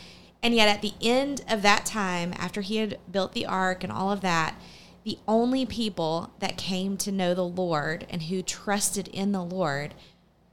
And 0.44 0.54
yet, 0.54 0.68
at 0.68 0.82
the 0.82 0.94
end 1.02 1.44
of 1.50 1.64
that 1.64 1.86
time, 1.86 2.34
after 2.38 2.62
he 2.62 2.78
had 2.78 3.00
built 3.12 3.34
the 3.34 3.46
ark 3.46 3.84
and 3.84 3.92
all 3.92 4.12
of 4.12 4.22
that, 4.22 4.56
the 5.04 5.18
only 5.28 5.66
people 5.66 6.32
that 6.40 6.58
came 6.58 6.98
to 6.98 7.12
know 7.12 7.34
the 7.34 7.48
Lord 7.48 8.06
and 8.10 8.24
who 8.24 8.42
trusted 8.42 9.08
in 9.08 9.32
the 9.32 9.44
Lord 9.44 9.94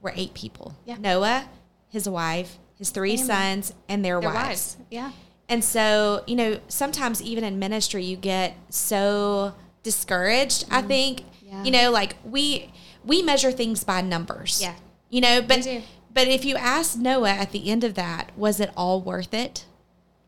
were 0.01 0.13
eight 0.15 0.33
people 0.33 0.75
Yeah. 0.85 0.97
Noah, 0.99 1.49
his 1.89 2.07
wife, 2.09 2.57
his 2.75 2.89
three 2.89 3.17
Family. 3.17 3.27
sons, 3.27 3.73
and 3.87 4.03
their, 4.03 4.19
Their 4.19 4.29
wives. 4.29 4.47
wives. 4.47 4.77
Yeah. 4.89 5.11
And 5.49 5.63
so, 5.63 6.23
you 6.25 6.35
know, 6.35 6.59
sometimes 6.67 7.21
even 7.21 7.43
in 7.43 7.59
ministry, 7.59 8.03
you 8.03 8.15
get 8.15 8.55
so 8.69 9.53
discouraged. 9.83 10.65
I 10.71 10.81
mm. 10.81 10.87
think. 10.87 11.21
Yeah. 11.41 11.63
you 11.63 11.71
know, 11.71 11.91
like 11.91 12.15
we 12.23 12.71
we 13.05 13.21
measure 13.21 13.51
things 13.51 13.83
by 13.83 14.01
numbers. 14.01 14.59
Yeah. 14.61 14.75
You 15.09 15.21
know, 15.21 15.41
but 15.41 15.67
but 16.13 16.27
if 16.27 16.45
you 16.45 16.55
ask 16.55 16.97
Noah 16.97 17.31
at 17.31 17.51
the 17.51 17.69
end 17.69 17.83
of 17.83 17.95
that, 17.95 18.31
was 18.37 18.59
it 18.59 18.71
all 18.77 19.01
worth 19.01 19.33
it? 19.33 19.65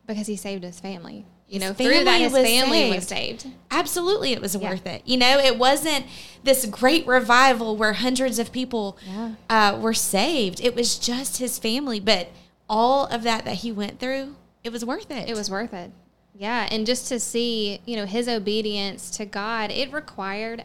Because 0.06 0.26
he 0.26 0.36
saved 0.36 0.62
his 0.64 0.78
family. 0.80 1.24
You 1.48 1.60
His 1.60 1.68
know, 1.68 1.74
through 1.74 2.04
that, 2.04 2.20
his 2.20 2.32
family 2.32 2.90
was 2.90 3.06
saved. 3.06 3.46
Absolutely, 3.70 4.32
it 4.32 4.40
was 4.40 4.56
Yeah. 4.56 4.68
worth 4.70 4.84
it. 4.86 5.02
You 5.04 5.16
know, 5.16 5.38
it 5.38 5.58
wasn't 5.58 6.06
this 6.42 6.66
great 6.66 7.06
revival 7.06 7.76
where 7.76 7.92
hundreds 7.92 8.40
of 8.40 8.50
people 8.50 8.96
Yeah. 9.06 9.30
uh, 9.48 9.78
were 9.80 9.94
saved. 9.94 10.60
It 10.60 10.74
was 10.74 10.98
just 10.98 11.36
his 11.38 11.58
family, 11.58 12.00
but 12.00 12.30
all 12.68 13.06
of 13.06 13.22
that 13.22 13.44
that 13.44 13.56
he 13.58 13.70
went 13.70 14.00
through, 14.00 14.34
it 14.64 14.72
was 14.72 14.84
worth 14.84 15.08
it. 15.10 15.28
It 15.28 15.36
was 15.36 15.48
worth 15.48 15.72
it. 15.72 15.92
Yeah, 16.36 16.66
and 16.70 16.84
just 16.84 17.06
to 17.08 17.20
see, 17.20 17.80
you 17.86 17.94
know, 17.96 18.06
his 18.06 18.28
obedience 18.28 19.08
to 19.10 19.24
God, 19.24 19.70
it 19.70 19.92
required 19.92 20.64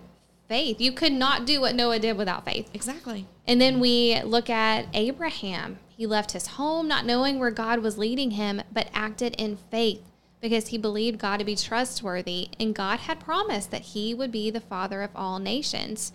faith. 0.51 0.81
You 0.81 0.91
could 0.91 1.13
not 1.13 1.45
do 1.45 1.61
what 1.61 1.75
Noah 1.75 1.97
did 1.97 2.17
without 2.17 2.43
faith. 2.43 2.69
exactly. 2.73 3.25
And 3.47 3.61
then 3.61 3.79
we 3.79 4.21
look 4.23 4.49
at 4.49 4.85
Abraham. 4.93 5.79
He 5.87 6.05
left 6.05 6.33
his 6.33 6.45
home 6.47 6.89
not 6.89 7.05
knowing 7.05 7.39
where 7.39 7.51
God 7.51 7.79
was 7.79 7.97
leading 7.97 8.31
him, 8.31 8.61
but 8.69 8.89
acted 8.93 9.33
in 9.37 9.55
faith 9.55 10.01
because 10.41 10.67
he 10.67 10.77
believed 10.77 11.19
God 11.19 11.37
to 11.37 11.45
be 11.45 11.55
trustworthy 11.55 12.49
and 12.59 12.75
God 12.75 12.99
had 12.99 13.21
promised 13.21 13.71
that 13.71 13.81
he 13.81 14.13
would 14.13 14.29
be 14.29 14.49
the 14.49 14.59
father 14.59 15.01
of 15.01 15.11
all 15.15 15.39
nations. 15.39 16.11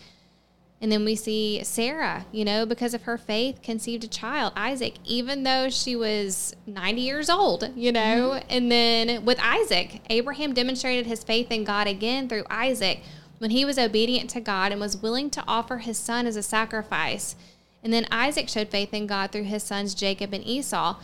And 0.82 0.92
then 0.92 1.06
we 1.06 1.16
see 1.16 1.64
Sarah, 1.64 2.26
you 2.30 2.44
know, 2.44 2.66
because 2.66 2.92
of 2.92 3.04
her 3.04 3.16
faith, 3.16 3.62
conceived 3.62 4.04
a 4.04 4.08
child, 4.08 4.52
Isaac, 4.54 4.96
even 5.06 5.44
though 5.44 5.70
she 5.70 5.96
was 5.96 6.54
90 6.66 7.00
years 7.00 7.30
old, 7.30 7.70
you 7.74 7.90
know. 7.90 8.34
Mm-hmm. 8.34 8.46
And 8.50 8.70
then 8.70 9.24
with 9.24 9.40
Isaac, 9.40 10.02
Abraham 10.10 10.52
demonstrated 10.52 11.06
his 11.06 11.24
faith 11.24 11.50
in 11.50 11.64
God 11.64 11.86
again 11.86 12.28
through 12.28 12.44
Isaac 12.50 13.00
when 13.38 13.50
he 13.50 13.64
was 13.64 13.78
obedient 13.78 14.30
to 14.30 14.40
God 14.40 14.72
and 14.72 14.80
was 14.80 14.96
willing 14.96 15.30
to 15.30 15.44
offer 15.46 15.78
his 15.78 15.98
son 15.98 16.26
as 16.26 16.36
a 16.36 16.42
sacrifice. 16.42 17.36
And 17.82 17.92
then 17.92 18.06
Isaac 18.10 18.48
showed 18.48 18.68
faith 18.68 18.92
in 18.92 19.06
God 19.06 19.30
through 19.30 19.44
his 19.44 19.62
sons 19.62 19.94
Jacob 19.94 20.32
and 20.32 20.44
Esau. 20.44 20.96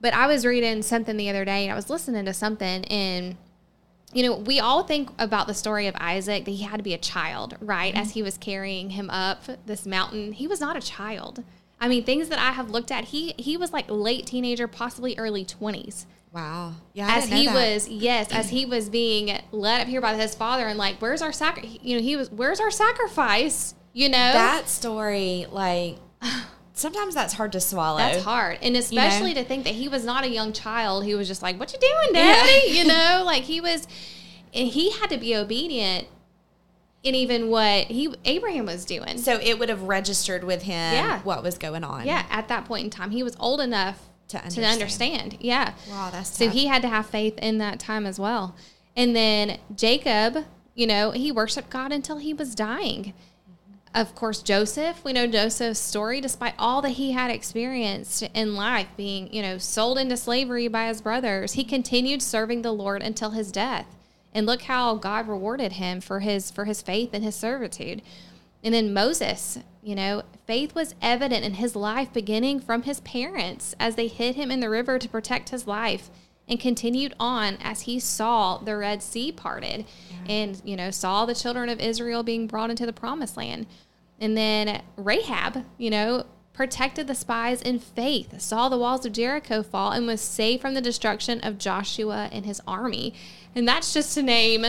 But 0.00 0.14
I 0.14 0.26
was 0.26 0.44
reading 0.44 0.82
something 0.82 1.16
the 1.16 1.30
other 1.30 1.44
day 1.44 1.64
and 1.64 1.72
I 1.72 1.76
was 1.76 1.90
listening 1.90 2.24
to 2.24 2.34
something 2.34 2.84
and 2.86 3.36
you 4.12 4.22
know, 4.22 4.36
we 4.36 4.60
all 4.60 4.84
think 4.84 5.10
about 5.18 5.48
the 5.48 5.54
story 5.54 5.88
of 5.88 5.96
Isaac 5.98 6.44
that 6.44 6.50
he 6.52 6.62
had 6.62 6.76
to 6.76 6.84
be 6.84 6.94
a 6.94 6.98
child, 6.98 7.56
right? 7.60 7.92
Mm-hmm. 7.92 8.02
As 8.02 8.12
he 8.12 8.22
was 8.22 8.38
carrying 8.38 8.90
him 8.90 9.10
up 9.10 9.42
this 9.66 9.84
mountain. 9.84 10.32
He 10.32 10.46
was 10.46 10.60
not 10.60 10.76
a 10.76 10.80
child. 10.80 11.42
I 11.80 11.88
mean, 11.88 12.04
things 12.04 12.28
that 12.28 12.38
I 12.38 12.52
have 12.52 12.70
looked 12.70 12.92
at, 12.92 13.06
he 13.06 13.34
he 13.36 13.56
was 13.56 13.72
like 13.72 13.86
late 13.88 14.26
teenager, 14.26 14.68
possibly 14.68 15.18
early 15.18 15.44
20s. 15.44 16.06
Wow. 16.34 16.72
Yeah. 16.94 17.06
I 17.06 17.18
As 17.18 17.28
he 17.28 17.46
was, 17.46 17.88
yes, 17.88 18.32
as 18.32 18.50
he 18.50 18.66
was 18.66 18.88
being 18.88 19.38
led 19.52 19.82
up 19.82 19.86
here 19.86 20.00
by 20.00 20.16
his 20.16 20.34
father 20.34 20.66
and 20.66 20.76
like, 20.76 20.96
where's 20.96 21.22
our 21.22 21.32
sacri 21.32 21.78
you 21.80 21.96
know, 21.96 22.02
he 22.02 22.16
was 22.16 22.30
where's 22.30 22.58
our 22.58 22.72
sacrifice? 22.72 23.74
You 23.92 24.08
know? 24.08 24.16
that 24.16 24.68
story, 24.68 25.46
like 25.52 25.98
sometimes 26.72 27.14
that's 27.14 27.32
hard 27.34 27.52
to 27.52 27.60
swallow. 27.60 27.98
That's 27.98 28.24
hard. 28.24 28.58
And 28.62 28.76
especially 28.76 29.32
know? 29.32 29.42
to 29.42 29.46
think 29.46 29.62
that 29.64 29.74
he 29.74 29.86
was 29.86 30.04
not 30.04 30.24
a 30.24 30.28
young 30.28 30.52
child. 30.52 31.04
He 31.04 31.14
was 31.14 31.28
just 31.28 31.40
like, 31.40 31.58
What 31.60 31.72
you 31.72 31.78
doing, 31.78 32.12
daddy? 32.12 32.72
You 32.72 32.84
know, 32.84 33.22
like 33.24 33.44
he 33.44 33.60
was 33.60 33.86
and 34.52 34.66
he 34.68 34.90
had 34.90 35.10
to 35.10 35.16
be 35.18 35.36
obedient 35.36 36.08
in 37.04 37.14
even 37.14 37.48
what 37.48 37.86
he 37.86 38.12
Abraham 38.24 38.66
was 38.66 38.84
doing. 38.84 39.18
So 39.18 39.38
it 39.40 39.60
would 39.60 39.68
have 39.68 39.82
registered 39.82 40.42
with 40.42 40.62
him 40.62 40.94
Yeah. 40.94 41.20
what 41.20 41.44
was 41.44 41.58
going 41.58 41.84
on. 41.84 42.06
yeah, 42.06 42.26
at 42.28 42.48
that 42.48 42.64
point 42.64 42.82
in 42.84 42.90
time. 42.90 43.12
He 43.12 43.22
was 43.22 43.36
old 43.38 43.60
enough 43.60 44.08
To 44.28 44.38
to 44.38 44.44
understand. 44.44 44.72
understand. 44.72 45.36
Yeah. 45.40 45.74
Wow, 45.88 46.10
that's 46.10 46.36
So 46.36 46.48
he 46.48 46.66
had 46.66 46.82
to 46.82 46.88
have 46.88 47.06
faith 47.06 47.38
in 47.38 47.58
that 47.58 47.78
time 47.78 48.06
as 48.06 48.18
well. 48.18 48.56
And 48.96 49.14
then 49.14 49.58
Jacob, 49.74 50.44
you 50.74 50.86
know, 50.86 51.10
he 51.10 51.30
worshiped 51.30 51.70
God 51.70 51.92
until 51.92 52.18
he 52.18 52.32
was 52.32 52.54
dying. 52.54 53.12
Of 53.94 54.16
course, 54.16 54.42
Joseph, 54.42 55.04
we 55.04 55.12
know 55.12 55.28
Joseph's 55.28 55.78
story, 55.78 56.20
despite 56.20 56.54
all 56.58 56.82
that 56.82 56.90
he 56.90 57.12
had 57.12 57.30
experienced 57.30 58.24
in 58.34 58.56
life, 58.56 58.88
being, 58.96 59.32
you 59.32 59.40
know, 59.40 59.56
sold 59.58 59.98
into 59.98 60.16
slavery 60.16 60.66
by 60.66 60.88
his 60.88 61.00
brothers, 61.00 61.52
he 61.52 61.62
continued 61.62 62.20
serving 62.20 62.62
the 62.62 62.72
Lord 62.72 63.02
until 63.02 63.30
his 63.30 63.52
death. 63.52 63.86
And 64.32 64.46
look 64.46 64.62
how 64.62 64.96
God 64.96 65.28
rewarded 65.28 65.74
him 65.74 66.00
for 66.00 66.20
his 66.20 66.50
for 66.50 66.64
his 66.64 66.82
faith 66.82 67.10
and 67.12 67.22
his 67.22 67.36
servitude. 67.36 68.02
And 68.64 68.72
then 68.72 68.94
Moses, 68.94 69.58
you 69.82 69.94
know, 69.94 70.22
faith 70.46 70.74
was 70.74 70.94
evident 71.02 71.44
in 71.44 71.54
his 71.54 71.76
life 71.76 72.12
beginning 72.12 72.60
from 72.60 72.82
his 72.82 73.00
parents 73.00 73.74
as 73.78 73.94
they 73.94 74.08
hid 74.08 74.34
him 74.34 74.50
in 74.50 74.60
the 74.60 74.70
river 74.70 74.98
to 74.98 75.08
protect 75.08 75.50
his 75.50 75.66
life 75.66 76.10
and 76.48 76.58
continued 76.58 77.14
on 77.20 77.58
as 77.62 77.82
he 77.82 78.00
saw 78.00 78.58
the 78.58 78.76
Red 78.76 79.02
Sea 79.02 79.30
parted 79.30 79.84
and, 80.26 80.60
you 80.64 80.76
know, 80.76 80.90
saw 80.90 81.26
the 81.26 81.34
children 81.34 81.68
of 81.68 81.80
Israel 81.80 82.22
being 82.22 82.46
brought 82.46 82.70
into 82.70 82.86
the 82.86 82.92
promised 82.92 83.36
land. 83.36 83.66
And 84.18 84.36
then 84.36 84.82
Rahab, 84.96 85.64
you 85.76 85.90
know, 85.90 86.24
protected 86.54 87.06
the 87.06 87.14
spies 87.14 87.60
in 87.60 87.78
faith, 87.78 88.40
saw 88.40 88.68
the 88.68 88.78
walls 88.78 89.04
of 89.04 89.12
Jericho 89.12 89.62
fall, 89.62 89.90
and 89.90 90.06
was 90.06 90.20
saved 90.20 90.62
from 90.62 90.74
the 90.74 90.80
destruction 90.80 91.40
of 91.40 91.58
Joshua 91.58 92.28
and 92.32 92.46
his 92.46 92.62
army. 92.66 93.12
And 93.54 93.68
that's 93.68 93.92
just 93.92 94.14
to 94.14 94.22
name. 94.22 94.66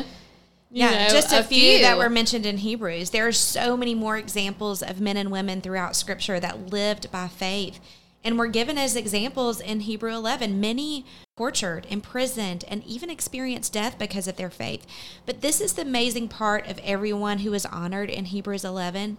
You 0.71 0.83
Yeah, 0.83 1.07
know, 1.07 1.09
just 1.09 1.31
a, 1.33 1.43
few, 1.43 1.79
that 1.79 1.97
were 1.97 2.09
mentioned 2.09 2.45
in 2.45 2.57
Hebrews. 2.57 3.11
There 3.11 3.27
are 3.27 3.31
so 3.31 3.77
many 3.77 3.95
more 3.95 4.17
examples 4.17 4.81
of 4.81 4.99
men 4.99 5.17
and 5.17 5.31
women 5.31 5.61
throughout 5.61 5.95
Scripture 5.95 6.39
that 6.39 6.71
lived 6.71 7.11
by 7.11 7.27
faith. 7.27 7.79
And 8.23 8.39
were 8.39 8.47
given 8.47 8.79
as 8.79 8.95
examples 8.95 9.61
in 9.61 9.81
Hebrew 9.81 10.11
11. 10.11 10.59
Many 10.59 11.05
tortured, 11.37 11.85
imprisoned, 11.91 12.65
and 12.67 12.83
even 12.83 13.11
experienced 13.11 13.73
death 13.73 13.99
because 13.99 14.27
of 14.27 14.35
their 14.35 14.49
faith. 14.49 14.87
But 15.27 15.41
this 15.41 15.61
is 15.61 15.73
the 15.73 15.83
amazing 15.83 16.29
part 16.29 16.67
of 16.67 16.79
everyone 16.83 17.39
who 17.39 17.53
is 17.53 17.67
honored 17.67 18.09
in 18.09 18.25
Hebrews 18.25 18.65
11. 18.65 19.17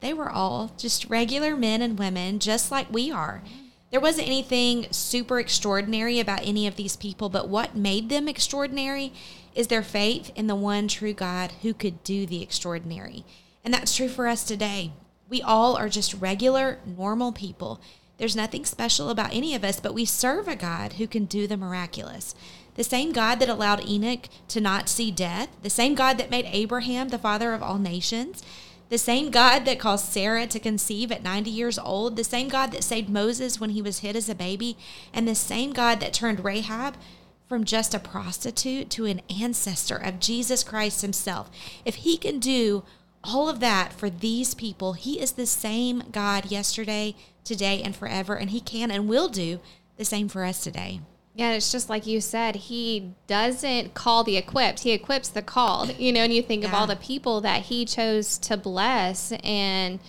They 0.00 0.12
were 0.12 0.28
all 0.28 0.72
just 0.76 1.08
regular 1.08 1.56
men 1.56 1.82
and 1.82 1.98
women, 1.98 2.40
just 2.40 2.72
like 2.72 2.92
we 2.92 3.12
are. 3.12 3.42
There 3.90 4.00
wasn't 4.00 4.26
anything 4.26 4.86
super 4.90 5.40
extraordinary 5.40 6.20
about 6.20 6.46
any 6.46 6.66
of 6.66 6.76
these 6.76 6.96
people, 6.96 7.30
but 7.30 7.48
what 7.48 7.74
made 7.74 8.10
them 8.10 8.28
extraordinary 8.28 9.14
is 9.54 9.68
their 9.68 9.82
faith 9.82 10.30
in 10.36 10.46
the 10.46 10.54
one 10.54 10.88
true 10.88 11.14
God 11.14 11.52
who 11.62 11.72
could 11.72 12.04
do 12.04 12.26
the 12.26 12.42
extraordinary. 12.42 13.24
And 13.64 13.72
that's 13.72 13.96
true 13.96 14.08
for 14.08 14.28
us 14.28 14.44
today. 14.44 14.92
We 15.30 15.40
all 15.40 15.76
are 15.76 15.88
just 15.88 16.14
regular, 16.14 16.78
normal 16.86 17.32
people. 17.32 17.80
There's 18.18 18.36
nothing 18.36 18.64
special 18.64 19.08
about 19.08 19.32
any 19.32 19.54
of 19.54 19.64
us, 19.64 19.80
but 19.80 19.94
we 19.94 20.04
serve 20.04 20.48
a 20.48 20.56
God 20.56 20.94
who 20.94 21.06
can 21.06 21.24
do 21.24 21.46
the 21.46 21.56
miraculous. 21.56 22.34
The 22.74 22.84
same 22.84 23.12
God 23.12 23.40
that 23.40 23.48
allowed 23.48 23.88
Enoch 23.88 24.28
to 24.48 24.60
not 24.60 24.88
see 24.88 25.10
death, 25.10 25.48
the 25.62 25.70
same 25.70 25.94
God 25.94 26.18
that 26.18 26.30
made 26.30 26.46
Abraham 26.46 27.08
the 27.08 27.18
father 27.18 27.52
of 27.52 27.62
all 27.62 27.78
nations, 27.78 28.42
the 28.88 28.98
same 28.98 29.30
God 29.30 29.64
that 29.64 29.78
caused 29.78 30.06
Sarah 30.06 30.46
to 30.46 30.58
conceive 30.58 31.12
at 31.12 31.22
90 31.22 31.50
years 31.50 31.78
old, 31.78 32.16
the 32.16 32.24
same 32.24 32.48
God 32.48 32.72
that 32.72 32.84
saved 32.84 33.08
Moses 33.08 33.60
when 33.60 33.70
he 33.70 33.82
was 33.82 33.98
hid 33.98 34.16
as 34.16 34.28
a 34.28 34.34
baby, 34.34 34.76
and 35.12 35.26
the 35.26 35.34
same 35.34 35.72
God 35.72 36.00
that 36.00 36.12
turned 36.12 36.44
Rahab 36.44 36.96
from 37.48 37.64
just 37.64 37.94
a 37.94 37.98
prostitute 37.98 38.90
to 38.90 39.06
an 39.06 39.22
ancestor 39.28 39.96
of 39.96 40.20
Jesus 40.20 40.62
Christ 40.62 41.02
himself. 41.02 41.50
If 41.84 41.96
he 41.96 42.16
can 42.16 42.38
do 42.38 42.84
all 43.24 43.48
of 43.48 43.60
that 43.60 43.92
for 43.92 44.10
these 44.10 44.54
people, 44.54 44.92
he 44.92 45.20
is 45.20 45.32
the 45.32 45.46
same 45.46 46.04
God 46.12 46.50
yesterday, 46.50 47.14
today, 47.44 47.82
and 47.82 47.96
forever, 47.96 48.36
and 48.36 48.50
he 48.50 48.60
can 48.60 48.90
and 48.90 49.08
will 49.08 49.28
do 49.28 49.60
the 49.96 50.04
same 50.04 50.28
for 50.28 50.44
us 50.44 50.62
today. 50.62 51.00
Yeah, 51.38 51.52
it's 51.52 51.70
just 51.70 51.88
like 51.88 52.04
you 52.04 52.20
said, 52.20 52.56
he 52.56 53.12
doesn't 53.28 53.94
call 53.94 54.24
the 54.24 54.36
equipped, 54.36 54.80
he 54.80 54.90
equips 54.90 55.28
the 55.28 55.40
called. 55.40 55.96
You 55.96 56.12
know, 56.12 56.22
and 56.22 56.34
you 56.34 56.42
think 56.42 56.64
yeah. 56.64 56.68
of 56.68 56.74
all 56.74 56.88
the 56.88 56.96
people 56.96 57.40
that 57.42 57.62
he 57.62 57.84
chose 57.84 58.38
to 58.38 58.56
bless 58.56 59.30
and 59.44 60.00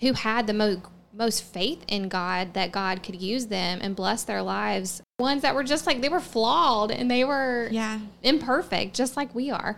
who 0.00 0.12
had 0.12 0.46
the 0.46 0.54
most 0.54 0.78
most 1.12 1.42
faith 1.42 1.84
in 1.88 2.08
God 2.08 2.54
that 2.54 2.72
God 2.72 3.02
could 3.02 3.20
use 3.20 3.46
them 3.46 3.80
and 3.82 3.96
bless 3.96 4.22
their 4.22 4.40
lives. 4.40 5.02
Ones 5.18 5.42
that 5.42 5.56
were 5.56 5.64
just 5.64 5.84
like 5.84 6.00
they 6.00 6.08
were 6.08 6.20
flawed 6.20 6.92
and 6.92 7.10
they 7.10 7.24
were 7.24 7.68
yeah. 7.72 7.98
imperfect, 8.22 8.94
just 8.94 9.16
like 9.16 9.34
we 9.34 9.50
are. 9.50 9.76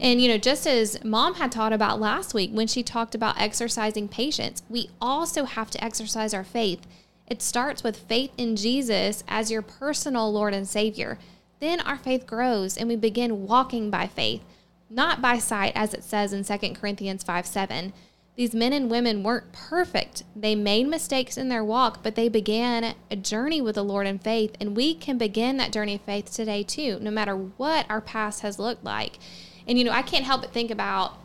And 0.00 0.20
you 0.20 0.26
know, 0.28 0.38
just 0.38 0.66
as 0.66 1.04
mom 1.04 1.34
had 1.34 1.52
taught 1.52 1.72
about 1.72 2.00
last 2.00 2.34
week 2.34 2.50
when 2.52 2.66
she 2.66 2.82
talked 2.82 3.14
about 3.14 3.40
exercising 3.40 4.08
patience, 4.08 4.64
we 4.68 4.90
also 5.00 5.44
have 5.44 5.70
to 5.70 5.84
exercise 5.84 6.34
our 6.34 6.44
faith 6.44 6.80
it 7.26 7.42
starts 7.42 7.82
with 7.82 7.96
faith 7.96 8.32
in 8.36 8.56
Jesus 8.56 9.24
as 9.26 9.50
your 9.50 9.62
personal 9.62 10.32
Lord 10.32 10.54
and 10.54 10.66
Savior. 10.66 11.18
Then 11.60 11.80
our 11.80 11.96
faith 11.96 12.26
grows 12.26 12.76
and 12.76 12.88
we 12.88 12.96
begin 12.96 13.46
walking 13.46 13.90
by 13.90 14.06
faith, 14.06 14.42
not 14.88 15.20
by 15.20 15.38
sight, 15.38 15.72
as 15.74 15.94
it 15.94 16.04
says 16.04 16.32
in 16.32 16.44
2 16.44 16.74
Corinthians 16.74 17.22
5 17.22 17.46
7. 17.46 17.92
These 18.36 18.54
men 18.54 18.74
and 18.74 18.90
women 18.90 19.22
weren't 19.22 19.50
perfect. 19.52 20.22
They 20.36 20.54
made 20.54 20.88
mistakes 20.88 21.38
in 21.38 21.48
their 21.48 21.64
walk, 21.64 22.02
but 22.02 22.16
they 22.16 22.28
began 22.28 22.94
a 23.10 23.16
journey 23.16 23.62
with 23.62 23.76
the 23.76 23.82
Lord 23.82 24.06
in 24.06 24.18
faith. 24.18 24.54
And 24.60 24.76
we 24.76 24.94
can 24.94 25.16
begin 25.16 25.56
that 25.56 25.72
journey 25.72 25.94
of 25.94 26.02
faith 26.02 26.30
today, 26.30 26.62
too, 26.62 26.98
no 27.00 27.10
matter 27.10 27.34
what 27.34 27.86
our 27.88 28.02
past 28.02 28.42
has 28.42 28.58
looked 28.58 28.84
like. 28.84 29.18
And, 29.66 29.78
you 29.78 29.84
know, 29.84 29.90
I 29.90 30.02
can't 30.02 30.24
help 30.24 30.42
but 30.42 30.52
think 30.52 30.70
about 30.70 31.16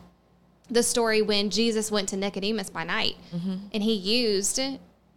the 0.70 0.82
story 0.82 1.20
when 1.20 1.50
Jesus 1.50 1.90
went 1.90 2.08
to 2.08 2.16
Nicodemus 2.16 2.70
by 2.70 2.84
night 2.84 3.16
mm-hmm. 3.34 3.56
and 3.74 3.82
he 3.82 3.92
used 3.92 4.58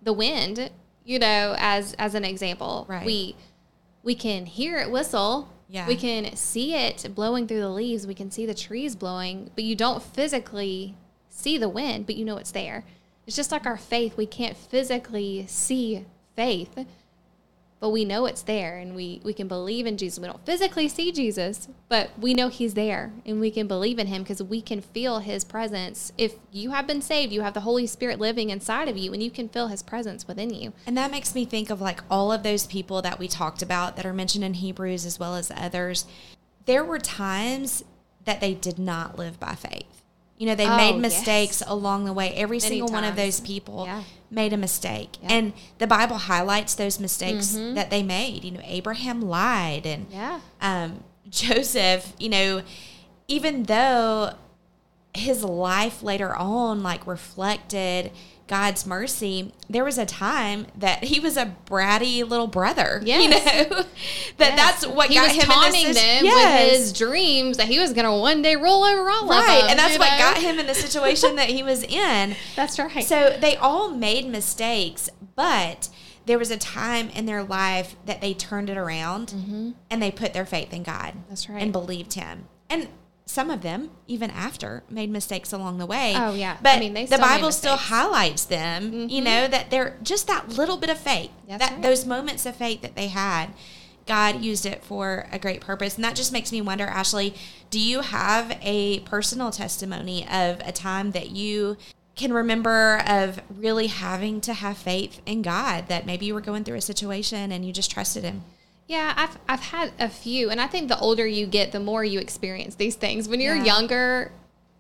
the 0.06 0.14
wind, 0.14 0.70
you 1.04 1.20
know, 1.20 1.56
as 1.58 1.94
as 2.00 2.16
an 2.16 2.24
example. 2.24 2.86
Right. 2.88 3.06
We 3.06 3.36
we 4.04 4.16
can 4.16 4.46
hear 4.46 4.78
it 4.78 4.90
whistle. 4.90 5.50
Yeah. 5.68 5.88
We 5.88 5.96
can 5.96 6.36
see 6.36 6.76
it 6.76 7.14
blowing 7.14 7.48
through 7.48 7.60
the 7.60 7.70
leaves. 7.70 8.08
We 8.08 8.14
can 8.14 8.32
see 8.32 8.46
the 8.46 8.54
trees 8.54 8.96
blowing, 8.96 9.50
but 9.56 9.64
you 9.64 9.76
don't 9.76 10.02
physically 10.02 10.96
see 11.28 11.58
the 11.58 11.68
wind, 11.68 12.06
but 12.06 12.16
you 12.16 12.24
know 12.24 12.38
it's 12.38 12.52
there. 12.52 12.86
It's 13.28 13.36
just 13.36 13.52
like 13.52 13.66
our 13.66 13.78
faith. 13.78 14.16
We 14.16 14.28
can't 14.28 14.56
physically 14.56 15.46
see 15.48 16.06
faith, 16.36 16.86
but 17.80 17.90
we 17.90 18.06
know 18.06 18.26
it's 18.26 18.42
there 18.42 18.78
and 18.78 18.96
we, 18.96 19.22
we 19.24 19.34
can 19.34 19.48
believe 19.48 19.86
in 19.86 19.98
Jesus. 19.98 20.20
We 20.20 20.28
don't 20.28 20.46
physically 20.46 20.88
see 20.88 21.12
Jesus, 21.12 21.68
but 21.90 22.18
we 22.18 22.34
know 22.34 22.48
he's 22.48 22.74
there 22.74 23.12
and 23.26 23.40
we 23.40 23.52
can 23.52 23.68
believe 23.68 24.00
in 24.00 24.08
him 24.08 24.24
because 24.24 24.42
we 24.42 24.62
can 24.62 24.82
feel 24.82 25.20
his 25.20 25.44
presence. 25.44 26.12
If 26.18 26.36
you 26.52 26.72
have 26.72 26.88
been 26.88 27.02
saved, 27.02 27.34
you 27.34 27.42
have 27.42 27.54
the 27.54 27.62
Holy 27.62 27.86
Spirit 27.86 28.20
living 28.20 28.50
inside 28.50 28.88
of 28.88 28.98
you 28.98 29.14
and 29.14 29.22
you 29.22 29.30
can 29.30 29.50
feel 29.50 29.68
his 29.68 29.84
presence 29.84 30.28
within 30.28 30.54
you. 30.54 30.74
And 30.88 30.98
that 30.98 31.12
makes 31.12 31.36
me 31.36 31.46
think 31.46 31.70
of 31.70 31.82
like 31.82 32.02
all 32.10 32.32
of 32.32 32.44
those 32.44 32.66
people 32.66 33.02
that 33.02 33.20
we 33.20 33.28
talked 33.28 33.62
about 33.62 33.98
that 33.98 34.06
are 34.06 34.14
mentioned 34.14 34.44
in 34.44 34.56
Hebrews 34.56 35.06
as 35.06 35.20
well 35.20 35.36
as 35.36 35.52
others. 35.56 36.06
There 36.66 36.84
were 36.84 37.00
times 37.00 37.84
that 38.24 38.42
they 38.42 38.54
did 38.54 38.80
not 38.80 39.18
live 39.18 39.40
by 39.40 39.54
faith. 39.54 40.02
You 40.38 40.48
know, 40.48 40.56
they 40.56 40.68
oh, 40.68 40.76
made 40.76 41.00
mistakes 41.00 41.62
yes. 41.62 41.70
along 41.70 42.06
the 42.06 42.14
way. 42.14 42.34
Every 42.34 42.58
Many 42.58 42.70
single 42.70 42.90
times. 42.90 43.02
one 43.02 43.04
of 43.06 43.16
those 43.16 43.40
people 43.40 43.86
yeah. 43.86 44.04
made 44.30 44.52
a 44.52 44.58
mistake. 44.58 45.18
Yeah. 45.22 45.30
And 45.32 45.54
the 45.78 45.88
Bible 45.88 46.18
highlights 46.18 46.76
those 46.76 47.00
mistakes 47.00 47.54
mm-hmm. 47.54 47.76
that 47.76 47.90
they 47.90 48.04
made. 48.04 48.44
You 48.44 48.52
know, 48.52 48.62
Abraham 48.64 49.22
lied 49.22 49.86
and 49.86 50.08
yeah. 50.10 50.42
um, 50.60 51.04
Joseph, 51.30 52.14
you 52.20 52.30
know, 52.30 52.64
even 53.28 53.64
though 53.64 54.34
his 55.14 55.44
life 55.44 56.04
later 56.04 56.36
on 56.36 56.84
like 56.84 57.08
reflected 57.08 58.12
God's 58.48 58.86
mercy, 58.86 59.54
there 59.70 59.84
was 59.84 59.98
a 59.98 60.06
time 60.06 60.68
that 60.78 61.06
he 61.06 61.20
was 61.20 61.36
a 61.36 61.56
bratty 61.66 62.28
little 62.28 62.48
brother. 62.48 63.02
Yes. 63.06 63.24
You 63.24 63.30
know, 63.30 63.84
that 64.38 64.56
yes. 64.56 64.56
that's 64.58 64.88
what 64.88 65.10
he 65.10 65.16
got 65.16 65.28
was 65.28 65.36
him 65.36 65.44
taunting 65.44 65.82
in 65.82 65.88
this, 65.94 66.02
them 66.02 66.26
yes. 66.26 66.72
with 66.72 66.80
his 66.80 66.94
dreams 66.94 67.58
that 67.58 67.68
he 67.68 67.78
was 67.78 67.94
going 67.94 68.06
to 68.06 68.12
one 68.12 68.42
day 68.42 68.56
roll 68.56 68.84
over 68.84 69.10
all 69.10 69.28
right. 69.28 69.58
of 69.58 69.62
them. 69.62 69.70
and 69.70 69.80
that's 69.80 70.00
what 70.00 70.10
know? 70.12 70.18
got 70.18 70.38
him 70.38 70.60
in 70.60 70.66
the 70.66 70.74
situation 70.74 71.36
that 71.36 71.50
he 71.50 71.62
was 71.62 71.84
in. 71.88 72.36
That's 72.56 72.80
right. 72.80 73.04
So 73.04 73.38
they 73.40 73.56
all 73.58 73.92
made 73.92 74.28
mistakes, 74.28 75.10
but 75.36 75.90
there 76.26 76.40
was 76.40 76.50
a 76.50 76.58
time 76.58 77.10
in 77.10 77.26
their 77.26 77.44
life 77.44 77.96
that 78.06 78.22
they 78.22 78.34
turned 78.34 78.70
it 78.70 78.78
around 78.78 79.30
mm-hmm. 79.30 79.72
and 79.90 80.02
they 80.02 80.12
put 80.12 80.34
their 80.34 80.46
faith 80.46 80.74
in 80.74 80.84
God. 80.84 81.14
That's 81.30 81.48
right. 81.48 81.62
And 81.62 81.72
believed 81.72 82.14
him. 82.14 82.48
And 82.70 82.90
some 83.26 83.50
of 83.50 83.62
them, 83.62 83.90
even 84.08 84.30
after, 84.30 84.84
made 84.90 85.10
mistakes 85.10 85.52
along 85.52 85.80
the 85.80 85.86
way. 85.86 86.14
Oh 86.16 86.34
yeah, 86.34 86.58
but 86.62 86.78
I 86.78 86.80
mean, 86.80 86.94
the 86.94 87.18
Bible 87.18 87.52
still 87.52 87.76
highlights 87.76 88.46
them. 88.46 88.92
Mm-hmm. 88.92 89.10
You 89.10 89.22
know 89.22 89.48
that 89.48 89.72
they're 89.72 89.98
just 90.04 90.28
that 90.28 90.50
little 90.50 90.78
bit 90.78 90.90
of 90.90 90.98
faith, 90.98 91.32
That's 91.48 91.66
that 91.66 91.74
right. 91.74 91.82
those 91.82 92.06
moments 92.06 92.46
of 92.46 92.56
faith 92.56 92.82
that 92.82 92.96
they 92.96 93.08
had. 93.08 93.48
God 94.06 94.42
used 94.42 94.68
it 94.68 94.84
for 94.84 95.28
a 95.32 95.40
great 95.40 95.62
purpose, 95.62 95.96
and 95.96 96.04
that 96.04 96.16
just 96.16 96.32
makes 96.32 96.52
me 96.52 96.62
wonder, 96.62 96.86
Ashley, 96.86 97.34
do 97.72 97.80
you 97.80 98.02
have 98.02 98.56
a 98.62 99.00
personal 99.00 99.50
testimony 99.50 100.28
of 100.28 100.60
a 100.64 100.72
time 100.72 101.12
that 101.12 101.32
you 101.32 101.78
can 102.16 102.32
remember 102.32 103.02
of 103.08 103.42
really 103.50 103.88
having 103.88 104.40
to 104.42 104.54
have 104.54 104.78
faith 104.78 105.22
in 105.26 105.42
God 105.42 105.88
that 105.88 106.06
maybe 106.06 106.28
you 106.28 106.36
were 106.36 106.42
going 106.42 106.64
through 106.64 106.78
a 106.78 106.82
situation 106.82 107.52
and 107.52 107.66
you 107.66 107.74
just 107.74 107.90
trusted 107.90 108.24
Him? 108.24 108.44
Yeah, 108.88 109.14
I've 109.16 109.38
I've 109.50 109.62
had 109.62 109.94
a 110.00 110.10
few, 110.10 110.50
and 110.50 110.62
I 110.62 110.68
think 110.68 110.90
the 110.90 111.00
older 111.00 111.26
you 111.26 111.48
get, 111.48 111.72
the 111.72 111.80
more 111.80 112.04
you 112.04 112.20
experience 112.20 112.76
these 112.76 112.96
things. 112.96 113.28
When 113.28 113.42
you're 113.42 113.56
yeah. 113.56 113.64
younger, 113.64 114.32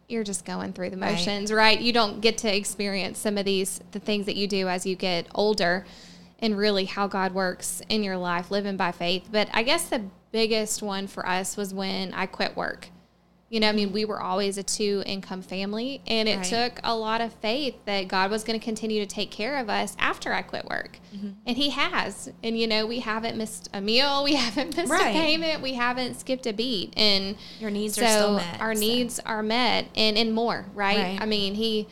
you're 0.08 0.24
just 0.24 0.46
going 0.46 0.74
through 0.74 0.91
the 0.91 0.98
motions, 0.98 1.52
right. 1.52 1.78
right? 1.78 1.82
You 1.82 1.91
don't 1.91 2.22
get 2.22 2.38
to 2.39 2.56
experience 2.56 3.18
some 3.18 3.38
of 3.38 3.46
these 3.46 3.82
the 3.91 4.00
things 4.00 4.28
that 4.28 4.36
you 4.36 4.48
do 4.48 4.68
as 4.68 4.86
you 4.86 4.96
get 4.96 5.28
older, 5.34 5.86
and 6.39 6.56
really 6.56 6.86
how 6.86 7.08
God 7.08 7.34
works 7.34 7.82
in 7.89 8.04
your 8.04 8.18
life, 8.18 8.52
living 8.52 8.78
by 8.78 8.91
faith. 8.91 9.28
But 9.32 9.50
I 9.54 9.63
guess 9.63 9.89
the 9.89 10.04
biggest 10.32 10.84
one 10.84 11.08
for 11.08 11.28
us 11.28 11.58
was 11.58 11.74
when 11.74 12.13
I 12.13 12.28
quit 12.28 12.56
work. 12.56 12.89
You 13.56 13.62
know, 13.62 13.70
I 13.70 13.72
mean, 13.72 13.94
we 13.94 14.04
were 14.04 14.20
always 14.20 14.58
a 14.58 14.63
two 14.63 15.02
income 15.06 15.41
family, 15.41 16.02
and 16.08 16.28
it 16.28 16.36
right. 16.36 16.44
took 16.46 16.82
a 16.84 16.94
lot 16.94 17.22
of 17.22 17.32
faith 17.36 17.76
that 17.86 18.10
God 18.10 18.30
was 18.30 18.44
going 18.44 18.60
to 18.60 18.63
continue 18.63 19.00
to 19.00 19.06
take 19.06 19.32
care 19.32 19.56
of 19.56 19.70
us 19.70 19.96
after 19.98 20.34
I 20.34 20.41
quit 20.41 20.65
work. 20.65 21.00
Mm-hmm. 21.15 21.30
And 21.46 21.56
He 21.56 21.70
has. 21.70 22.30
And, 22.44 22.60
you 22.60 22.68
know, 22.68 22.86
we 22.86 23.00
haven't 23.00 23.38
missed 23.38 23.70
a 23.74 23.80
meal, 23.80 24.26
we 24.26 24.36
haven't 24.36 24.76
missed 24.76 24.91
right. 24.91 25.15
a 25.15 25.18
payment, 25.18 25.62
we 25.62 25.74
haven't 25.76 26.20
skipped 26.20 26.46
a 26.48 26.52
beat. 26.52 26.94
And 26.98 27.38
your 27.62 27.72
needs 27.72 27.96
so 27.96 28.04
are 28.04 28.10
still 28.10 28.36
met. 28.36 28.60
Our 28.60 28.76
so. 28.76 28.80
needs 28.82 29.20
are 29.22 29.41
met 29.41 29.88
and, 29.96 30.18
and 30.18 30.34
more, 30.34 30.65
right? 30.74 30.98
right? 30.98 31.22
I 31.22 31.26
mean, 31.26 31.56
He. 31.56 31.88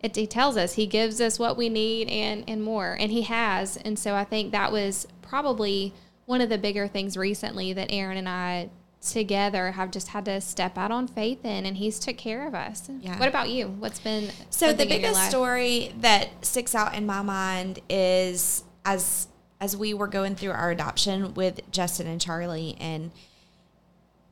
It, 0.00 0.16
he 0.16 0.26
tells 0.26 0.56
us 0.56 0.74
he 0.74 0.86
gives 0.86 1.22
us 1.22 1.38
what 1.38 1.56
we 1.56 1.70
need 1.70 2.08
and 2.10 2.44
and 2.46 2.62
more 2.62 2.94
and 3.00 3.10
he 3.10 3.22
has 3.22 3.78
and 3.78 3.98
so 3.98 4.14
i 4.14 4.24
think 4.24 4.52
that 4.52 4.70
was 4.70 5.08
probably 5.22 5.94
one 6.26 6.42
of 6.42 6.50
the 6.50 6.58
bigger 6.58 6.86
things 6.86 7.16
recently 7.16 7.72
that 7.72 7.90
aaron 7.90 8.18
and 8.18 8.28
i 8.28 8.68
together 9.12 9.72
have 9.72 9.90
just 9.90 10.08
had 10.08 10.24
to 10.26 10.40
step 10.40 10.76
out 10.76 10.90
on 10.90 11.06
faith 11.06 11.44
in 11.44 11.66
and 11.66 11.76
he's 11.76 11.98
took 11.98 12.16
care 12.16 12.46
of 12.46 12.54
us. 12.54 12.88
Yeah. 13.00 13.18
What 13.18 13.28
about 13.28 13.50
you? 13.50 13.68
What's 13.68 14.00
been 14.00 14.30
So 14.50 14.72
the 14.72 14.86
biggest 14.86 15.28
story 15.28 15.92
that 16.00 16.44
sticks 16.44 16.74
out 16.74 16.94
in 16.94 17.06
my 17.06 17.22
mind 17.22 17.80
is 17.88 18.64
as 18.84 19.28
as 19.60 19.76
we 19.76 19.94
were 19.94 20.06
going 20.06 20.34
through 20.34 20.50
our 20.50 20.70
adoption 20.70 21.32
with 21.34 21.60
Justin 21.70 22.06
and 22.06 22.20
Charlie 22.20 22.76
and 22.78 23.10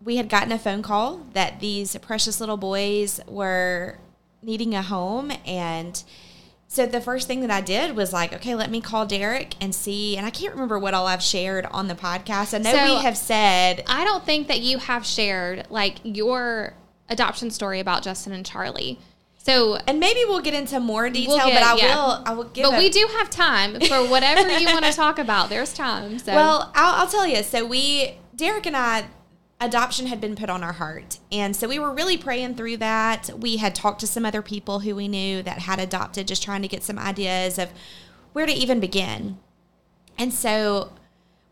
we 0.03 0.17
had 0.17 0.29
gotten 0.29 0.53
a 0.53 0.59
phone 0.59 0.83
call 0.83 1.27
that 1.33 1.61
these 1.61 1.97
precious 1.97 2.41
little 2.41 2.59
boys 2.59 3.21
were 3.27 3.99
needing 4.43 4.75
a 4.75 4.83
home 4.83 5.33
and 5.47 6.05
so 6.75 6.87
the 6.87 7.01
first 7.01 7.29
thing 7.29 7.41
that 7.43 7.51
I 7.53 7.61
did 7.61 7.95
was 7.95 8.13
like, 8.13 8.33
okay, 8.33 8.55
let 8.57 8.69
me 8.69 8.81
call 8.81 9.07
Derek 9.07 9.55
and 9.63 9.73
see. 9.73 10.17
And 10.17 10.27
I 10.27 10.31
can't 10.31 10.53
remember 10.55 10.77
what 10.77 10.93
all 10.93 11.07
I've 11.07 11.23
shared 11.23 11.67
on 11.67 11.87
the 11.87 11.95
podcast. 11.95 12.53
I 12.53 12.59
know 12.59 12.73
so 12.73 12.97
we 12.97 13.03
have 13.03 13.17
said. 13.17 13.85
I 13.87 14.05
don't 14.05 14.25
think 14.25 14.49
that 14.49 14.61
you 14.61 14.79
have 14.79 15.07
shared 15.07 15.67
like 15.71 15.99
your 16.03 16.75
adoption 17.09 17.51
story 17.53 17.79
about 17.79 18.03
Justin 18.03 18.33
and 18.33 18.45
Charlie. 18.45 18.99
So, 19.37 19.77
and 19.87 20.01
maybe 20.01 20.21
we'll 20.27 20.41
get 20.41 20.55
into 20.55 20.81
more 20.81 21.09
detail, 21.11 21.37
get- 21.37 21.55
but 21.55 21.63
I 21.63 21.77
yeah. 21.77 21.95
will. 21.95 22.23
I 22.27 22.33
will 22.33 22.45
give. 22.45 22.65
but 22.65 22.75
a- 22.75 22.79
we 22.79 22.91
do 22.91 23.07
have 23.19 23.31
time 23.31 23.79
for 23.79 23.99
whatever 24.09 24.49
you 24.59 24.67
want 24.67 24.85
to 24.85 24.93
talk 24.97 25.19
about. 25.21 25.51
There's 25.51 25.73
time. 25.73 26.19
So, 26.19 26.35
Well, 26.35 26.73
I'll, 26.75 27.03
I'll 27.03 27.07
tell 27.09 27.27
you. 27.27 27.43
So 27.45 27.65
we, 27.65 28.17
Derek 28.35 28.67
and 28.67 28.77
I, 28.77 29.05
adoption 29.65 30.07
had 30.07 30.21
been 30.21 30.37
put 30.37 30.51
on 30.51 30.63
our 30.63 30.75
heart, 30.75 31.19
and 31.33 31.55
so 31.57 31.69
we 31.69 31.79
were 31.79 31.93
really 31.93 32.17
praying 32.17 32.55
through 32.55 32.77
that. 32.79 33.31
We 33.39 33.57
had 33.57 33.75
talked 33.75 34.01
to 34.01 34.07
some 34.07 34.25
other 34.25 34.43
people 34.43 34.81
who 34.81 34.95
we 34.95 35.09
knew 35.09 35.43
that 35.43 35.61
had 35.61 35.79
adopted, 35.81 36.29
just 36.29 36.43
trying 36.43 36.63
to 36.63 36.69
get 36.69 36.83
some 36.83 36.99
ideas 36.99 37.59
of 37.59 37.71
where 38.33 38.47
to 38.47 38.53
even 38.53 38.81
begin. 38.81 39.39
And 40.19 40.33
so 40.33 40.93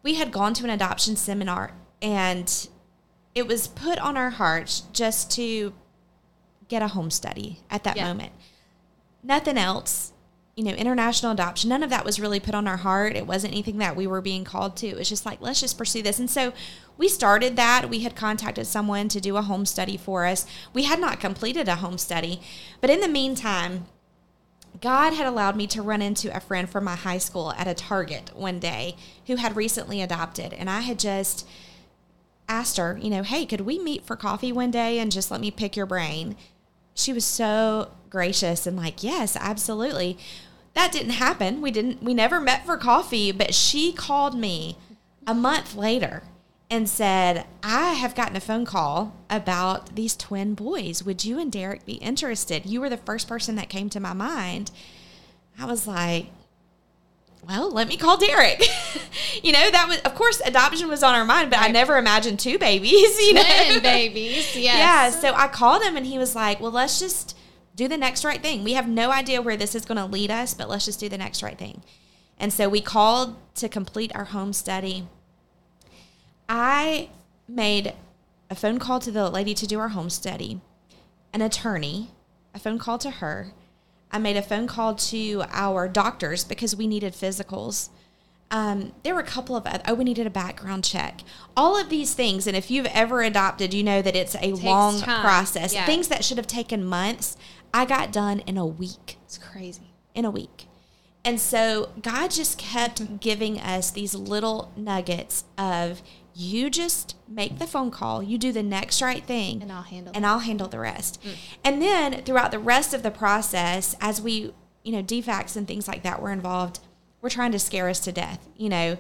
we 0.03 0.14
had 0.14 0.31
gone 0.33 0.55
to 0.55 0.64
an 0.64 0.70
adoption 0.70 1.16
seminar, 1.16 1.72
and 2.01 2.68
it 3.35 3.46
was 3.46 3.68
put 3.68 3.98
on 3.98 4.16
our 4.16 4.31
hearts 4.31 4.83
just 4.92 5.31
to 5.33 5.72
get 6.68 6.83
a 6.83 6.88
home 6.88 7.11
study 7.11 7.61
at 7.70 7.85
that 7.85 7.96
Yeah. 7.96 8.09
moment. 8.09 8.33
Nothing 9.22 9.59
else, 9.59 10.12
you 10.56 10.64
know, 10.64 10.72
international 10.72 11.32
adoption, 11.32 11.70
none 11.70 11.82
of 11.82 11.90
that 11.90 12.04
was 12.04 12.20
really 12.20 12.38
put 12.38 12.54
on 12.54 12.68
our 12.68 12.76
heart. 12.76 13.16
It 13.16 13.26
wasn't 13.26 13.54
anything 13.54 13.78
that 13.78 13.96
we 13.96 14.06
were 14.06 14.20
being 14.20 14.44
called 14.44 14.76
to. 14.78 14.86
It 14.86 14.98
was 14.98 15.08
just 15.08 15.24
like, 15.24 15.40
let's 15.40 15.60
just 15.60 15.78
pursue 15.78 16.02
this. 16.02 16.18
And 16.18 16.28
so 16.28 16.52
we 16.98 17.08
started 17.08 17.56
that. 17.56 17.88
We 17.88 18.00
had 18.00 18.14
contacted 18.14 18.66
someone 18.66 19.08
to 19.08 19.20
do 19.20 19.36
a 19.38 19.42
home 19.42 19.64
study 19.64 19.96
for 19.96 20.26
us. 20.26 20.46
We 20.74 20.84
had 20.84 21.00
not 21.00 21.20
completed 21.20 21.68
a 21.68 21.76
home 21.76 21.96
study, 21.96 22.42
but 22.82 22.90
in 22.90 23.00
the 23.00 23.08
meantime, 23.08 23.86
God 24.80 25.14
had 25.14 25.26
allowed 25.26 25.56
me 25.56 25.66
to 25.68 25.82
run 25.82 26.02
into 26.02 26.34
a 26.34 26.40
friend 26.40 26.68
from 26.68 26.84
my 26.84 26.96
high 26.96 27.18
school 27.18 27.52
at 27.52 27.68
a 27.68 27.74
Target 27.74 28.30
one 28.34 28.58
day 28.58 28.96
who 29.26 29.36
had 29.36 29.56
recently 29.56 30.02
adopted. 30.02 30.52
And 30.52 30.68
I 30.68 30.80
had 30.80 30.98
just 30.98 31.46
asked 32.48 32.76
her, 32.76 32.98
you 33.00 33.08
know, 33.08 33.22
hey, 33.22 33.46
could 33.46 33.62
we 33.62 33.78
meet 33.78 34.04
for 34.04 34.16
coffee 34.16 34.52
one 34.52 34.70
day 34.70 34.98
and 34.98 35.12
just 35.12 35.30
let 35.30 35.40
me 35.40 35.50
pick 35.50 35.76
your 35.76 35.86
brain? 35.86 36.36
She 36.94 37.12
was 37.12 37.24
so 37.24 37.90
gracious 38.11 38.66
and 38.66 38.76
like, 38.76 39.02
yes, 39.02 39.37
absolutely. 39.37 40.18
That 40.74 40.92
didn't 40.92 41.12
happen. 41.12 41.61
We 41.61 41.70
didn't, 41.70 42.02
we 42.02 42.14
never 42.14 42.40
met 42.40 42.64
for 42.64 42.76
coffee, 42.76 43.33
but 43.33 43.55
she 43.55 43.92
called 43.92 44.38
me 44.38 44.76
a 45.26 45.35
month 45.35 45.74
later 45.74 46.22
and 46.70 46.88
said, 46.88 47.46
I 47.62 47.92
have 47.92 48.14
gotten 48.14 48.37
a 48.37 48.40
phone 48.40 48.64
call 48.64 49.14
about 49.28 49.94
these 49.94 50.16
twin 50.16 50.55
boys. 50.55 51.02
Would 51.02 51.24
you 51.24 51.38
and 51.38 51.52
Derek 51.52 51.85
be 51.85 51.94
interested? 51.94 52.64
You 52.64 52.81
were 52.81 52.88
the 52.88 52.96
first 52.96 53.28
person 53.28 53.57
that 53.57 53.68
came 53.68 53.90
to 53.90 54.00
my 54.00 54.14
mind. 54.14 54.70
I 55.59 55.66
was 55.66 55.87
like, 55.87 56.28
well, 57.46 57.70
let 57.72 57.88
me 57.88 57.96
call 57.96 58.16
Derek. 58.16 58.62
you 59.42 59.52
know, 59.52 59.70
that 59.70 59.87
was, 59.88 60.00
of 60.02 60.14
course, 60.14 60.40
adoption 60.44 60.88
was 60.88 61.02
on 61.02 61.14
our 61.14 61.24
mind, 61.24 61.50
but 61.50 61.59
I 61.59 61.68
never 61.68 61.96
imagined 61.96 62.38
two 62.38 62.59
babies, 62.59 63.20
you 63.20 63.35
know? 63.35 63.42
twin 63.42 63.83
babies. 63.83 64.55
Yes. 64.62 64.64
Yeah. 64.64 65.20
So 65.20 65.35
I 65.35 65.48
called 65.48 65.83
him 65.83 65.96
and 65.96 66.07
he 66.07 66.18
was 66.18 66.37
like, 66.37 66.61
well, 66.61 66.70
let's 66.70 67.00
just 67.00 67.37
do 67.74 67.88
the 67.88 67.96
next 67.96 68.24
right 68.24 68.40
thing. 68.40 68.62
We 68.62 68.74
have 68.74 68.87
no 68.88 69.11
idea 69.11 69.42
where 69.42 69.57
this 69.57 69.74
is 69.74 69.85
going 69.85 69.98
to 69.98 70.05
lead 70.05 70.31
us, 70.31 70.55
but 70.55 70.68
let's 70.68 70.85
just 70.85 71.00
do 71.00 71.09
the 71.09 71.18
next 71.18 71.42
right 71.42 71.59
thing. 71.59 71.83
And 72.38 72.52
so 72.52 72.68
we 72.68 72.81
called 72.81 73.37
to 73.57 73.68
complete 73.68 74.12
our 74.14 74.26
home 74.26 74.52
study. 74.52 75.09
I 76.48 77.09
made 77.48 77.94
a 78.50 78.55
phone 78.55 78.78
call 78.78 79.00
to 79.00 79.11
the 79.11 79.31
lady 79.31 79.55
to 79.55 79.66
do 79.66 79.81
our 79.81 79.88
home 79.88 80.11
study, 80.11 80.61
an 81.33 81.40
attorney, 81.40 82.11
a 82.55 82.59
phone 82.59 82.78
call 82.78 82.98
to 82.98 83.11
her. 83.11 83.52
I 84.12 84.18
made 84.18 84.37
a 84.37 84.42
phone 84.42 84.66
call 84.66 84.94
to 84.94 85.44
our 85.51 85.88
doctors 85.88 86.44
because 86.44 86.77
we 86.77 86.87
needed 86.87 87.14
physicals. 87.14 87.88
Um, 88.51 88.92
there 89.03 89.14
were 89.14 89.20
a 89.20 89.25
couple 89.27 89.57
of 89.57 89.66
other, 89.66 89.83
oh, 89.88 89.94
we 89.94 90.05
needed 90.05 90.27
a 90.27 90.31
background 90.31 90.85
check. 90.85 91.22
All 91.57 91.81
of 91.81 91.88
these 91.88 92.12
things, 92.12 92.46
and 92.46 92.55
if 92.55 92.70
you've 92.70 92.87
ever 92.87 93.22
adopted, 93.22 93.72
you 93.72 93.83
know 93.83 94.03
that 94.03 94.14
it's 94.14 94.37
a 94.42 94.53
long 94.53 95.01
time. 95.01 95.22
process. 95.22 95.72
Yeah. 95.72 95.87
Things 95.87 96.09
that 96.09 96.22
should 96.22 96.37
have 96.37 96.46
taken 96.46 96.85
months, 96.85 97.38
I 97.72 97.87
got 97.87 98.12
done 98.12 98.40
in 98.40 98.59
a 98.59 98.66
week 98.66 99.16
It's 99.25 99.38
crazy. 99.38 99.94
in 100.14 100.27
a 100.27 100.31
week. 100.31 100.66
And 101.25 101.40
so 101.40 101.90
God 102.03 102.31
just 102.31 102.59
kept 102.59 103.20
giving 103.20 103.59
us 103.59 103.90
these 103.90 104.14
little 104.14 104.70
nuggets 104.77 105.44
of 105.57 106.03
you 106.34 106.70
just 106.70 107.16
make 107.28 107.58
the 107.58 107.66
phone 107.66 107.90
call, 107.90 108.22
you 108.22 108.38
do 108.38 108.52
the 108.52 108.62
next 108.62 109.02
right 109.02 109.22
thing, 109.24 109.62
And 109.62 109.72
I'll 109.72 109.82
handle 109.82 110.12
and 110.14 110.26
I'll 110.26 110.38
handle 110.40 110.68
the 110.68 110.78
rest. 110.78 111.22
And 111.64 111.80
then 111.82 112.22
throughout 112.22 112.50
the 112.50 112.58
rest 112.58 112.94
of 112.94 113.02
the 113.02 113.10
process, 113.10 113.94
as 114.00 114.20
we, 114.20 114.52
you 114.82 114.92
know, 114.92 115.02
defects 115.02 115.56
and 115.56 115.66
things 115.66 115.86
like 115.86 116.02
that 116.02 116.22
were 116.22 116.32
involved, 116.32 116.80
we're 117.20 117.30
trying 117.30 117.52
to 117.52 117.58
scare 117.58 117.88
us 117.88 118.00
to 118.00 118.12
death. 118.12 118.48
You 118.56 118.68
know, 118.68 118.98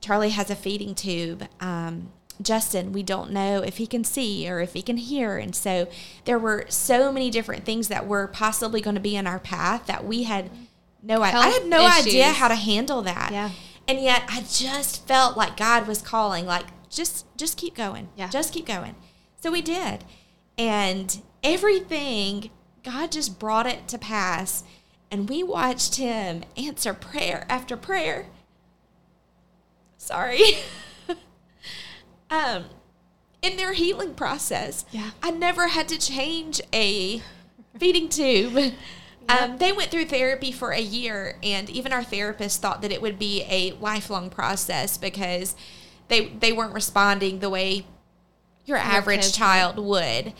Charlie 0.00 0.30
has 0.30 0.50
a 0.50 0.56
feeding 0.56 0.94
tube. 0.94 1.48
Um, 1.60 2.12
Justin, 2.42 2.92
we 2.92 3.02
don't 3.02 3.30
know 3.30 3.62
if 3.62 3.78
he 3.78 3.86
can 3.86 4.04
see 4.04 4.48
or 4.48 4.60
if 4.60 4.74
he 4.74 4.82
can 4.82 4.98
hear. 4.98 5.38
And 5.38 5.54
so 5.54 5.88
there 6.26 6.38
were 6.38 6.66
so 6.68 7.10
many 7.10 7.30
different 7.30 7.64
things 7.64 7.88
that 7.88 8.06
were 8.06 8.26
possibly 8.26 8.80
going 8.80 8.94
to 8.94 9.00
be 9.00 9.16
in 9.16 9.26
our 9.26 9.38
path 9.38 9.86
that 9.86 10.04
we 10.04 10.24
had 10.24 10.50
no 11.02 11.22
idea. 11.22 11.38
I 11.38 11.42
Health 11.42 11.54
had 11.54 11.66
no 11.66 11.86
idea 11.86 12.24
how 12.32 12.48
to 12.48 12.54
handle 12.54 13.02
that. 13.02 13.30
Yeah. 13.32 13.50
And 13.88 14.00
yet 14.00 14.24
I 14.28 14.40
just 14.42 15.06
felt 15.06 15.36
like 15.36 15.56
God 15.56 15.86
was 15.86 16.02
calling, 16.02 16.46
like, 16.46 16.66
just 16.90 17.26
just 17.36 17.56
keep 17.56 17.74
going. 17.74 18.08
Yeah. 18.16 18.28
Just 18.28 18.52
keep 18.52 18.66
going. 18.66 18.94
So 19.40 19.50
we 19.50 19.62
did. 19.62 20.04
And 20.58 21.22
everything, 21.42 22.50
God 22.82 23.12
just 23.12 23.38
brought 23.38 23.66
it 23.66 23.86
to 23.88 23.98
pass. 23.98 24.64
And 25.10 25.28
we 25.28 25.42
watched 25.42 25.96
him 25.96 26.42
answer 26.56 26.94
prayer 26.94 27.46
after 27.48 27.76
prayer. 27.76 28.26
Sorry. 29.98 30.40
um, 32.30 32.64
in 33.42 33.56
their 33.56 33.72
healing 33.72 34.14
process. 34.14 34.84
Yeah. 34.90 35.10
I 35.22 35.30
never 35.30 35.68
had 35.68 35.88
to 35.88 35.98
change 35.98 36.60
a 36.72 37.22
feeding 37.78 38.08
tube. 38.08 38.72
Um, 39.28 39.58
they 39.58 39.72
went 39.72 39.90
through 39.90 40.06
therapy 40.06 40.52
for 40.52 40.70
a 40.70 40.80
year, 40.80 41.36
and 41.42 41.68
even 41.68 41.92
our 41.92 42.04
therapist 42.04 42.62
thought 42.62 42.82
that 42.82 42.92
it 42.92 43.02
would 43.02 43.18
be 43.18 43.42
a 43.48 43.72
lifelong 43.80 44.30
process 44.30 44.96
because 44.96 45.56
they 46.08 46.28
they 46.28 46.52
weren't 46.52 46.74
responding 46.74 47.40
the 47.40 47.50
way 47.50 47.86
your 48.64 48.76
average 48.76 49.32
child 49.32 49.78
would. 49.78 50.32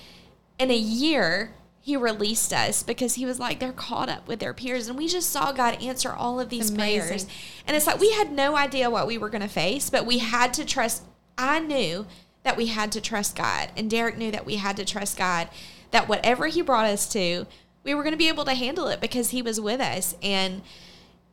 In 0.59 0.71
a 0.71 0.77
year, 0.77 1.53
he 1.81 1.97
released 1.97 2.53
us 2.53 2.83
because 2.83 3.15
he 3.15 3.25
was 3.25 3.39
like 3.39 3.61
they're 3.61 3.73
caught 3.73 4.09
up 4.09 4.27
with 4.27 4.41
their 4.41 4.55
peers, 4.55 4.89
and 4.89 4.99
we 4.99 5.09
just 5.09 5.31
saw 5.31 5.53
God 5.53 5.81
answer 5.83 6.13
all 6.13 6.41
of 6.41 6.49
these 6.49 6.71
Amazing. 6.71 7.01
prayers. 7.01 7.27
And 7.67 7.77
it's 7.77 7.87
like 7.87 8.01
we 8.01 8.13
had 8.13 8.33
no 8.33 8.57
idea 8.57 8.91
what 8.91 9.07
we 9.07 9.19
were 9.19 9.31
going 9.31 9.43
to 9.43 9.49
face, 9.49 9.89
but 9.91 10.07
we 10.07 10.19
had 10.19 10.53
to 10.55 10.65
trust. 10.65 11.05
I 11.39 11.61
knew 11.61 12.07
that 12.43 12.57
we 12.57 12.67
had 12.67 12.93
to 12.93 13.01
trust 13.01 13.37
God, 13.37 13.71
and 13.77 13.91
Derek 13.91 14.17
knew 14.19 14.31
that 14.31 14.47
we 14.47 14.57
had 14.57 14.77
to 14.79 14.85
trust 14.85 15.17
God. 15.17 15.49
That 15.93 16.09
whatever 16.09 16.49
He 16.49 16.63
brought 16.63 16.87
us 16.87 17.09
to, 17.13 17.47
we 17.87 17.95
were 17.95 18.03
going 18.03 18.13
to 18.13 18.19
be 18.19 18.29
able 18.29 18.45
to 18.45 18.53
handle 18.55 18.89
it 18.89 19.01
because 19.01 19.31
He 19.31 19.41
was 19.41 19.59
with 19.59 19.81
us, 19.81 20.15
and 20.23 20.61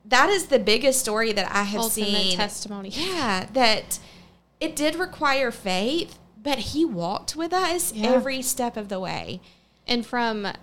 that 0.06 0.30
is 0.30 0.46
the 0.48 0.60
biggest 0.60 1.00
story 1.02 1.34
that 1.34 1.52
I 1.54 1.64
have 1.64 1.82
Ultimate 1.82 2.08
seen. 2.08 2.38
testimony. 2.38 2.90
Yeah, 2.90 3.48
that 3.54 4.00
it 4.62 4.76
did 4.76 4.96
require 4.96 5.52
faith, 5.52 6.18
but 6.42 6.60
He 6.60 6.86
walked 6.86 7.36
with 7.36 7.52
us 7.52 7.92
Yeah. 7.92 8.12
every 8.12 8.42
step 8.42 8.78
of 8.78 8.88
the 8.88 9.00
way. 9.00 9.42
And 9.88 10.06
from 10.06 10.46
uh, 10.46 10.54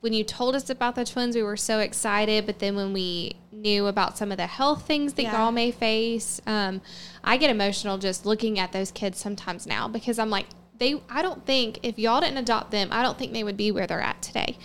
when 0.00 0.12
you 0.14 0.24
told 0.24 0.54
us 0.54 0.70
about 0.70 0.94
the 0.94 1.04
twins, 1.04 1.36
we 1.36 1.42
were 1.42 1.56
so 1.58 1.78
excited. 1.78 2.46
But 2.46 2.58
then 2.58 2.74
when 2.76 2.92
we 2.94 3.36
knew 3.52 3.86
about 3.86 4.16
some 4.16 4.30
of 4.32 4.38
the 4.38 4.46
health 4.46 4.86
things 4.86 5.12
that 5.14 5.22
Yeah. 5.24 5.38
y'all 5.42 5.52
may 5.52 5.70
face, 5.70 6.40
um, 6.46 6.80
I 7.22 7.36
get 7.36 7.50
emotional 7.50 7.98
just 7.98 8.24
looking 8.24 8.58
at 8.58 8.72
those 8.72 8.90
kids 8.90 9.18
sometimes 9.18 9.66
now 9.66 9.88
because 9.88 10.18
I'm 10.18 10.30
like, 10.30 10.46
they. 10.80 11.00
I 11.08 11.22
don't 11.22 11.46
think 11.46 11.78
if 11.84 11.96
y'all 11.98 12.20
didn't 12.20 12.38
adopt 12.38 12.72
them, 12.72 12.88
I 12.90 13.02
don't 13.02 13.16
think 13.16 13.32
they 13.32 13.44
would 13.44 13.56
be 13.56 13.70
where 13.70 13.86
they're 13.86 14.00
at 14.00 14.20
today. 14.20 14.58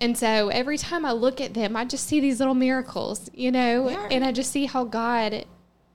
And 0.00 0.18
so 0.18 0.48
every 0.48 0.78
time 0.78 1.04
I 1.04 1.12
look 1.12 1.40
at 1.40 1.54
them, 1.54 1.76
I 1.76 1.84
just 1.84 2.08
see 2.08 2.18
these 2.18 2.40
little 2.40 2.54
miracles, 2.54 3.30
you 3.34 3.52
know, 3.52 3.88
are. 3.88 4.08
and 4.10 4.24
I 4.24 4.32
just 4.32 4.50
see 4.50 4.64
how 4.66 4.82
God 4.84 5.44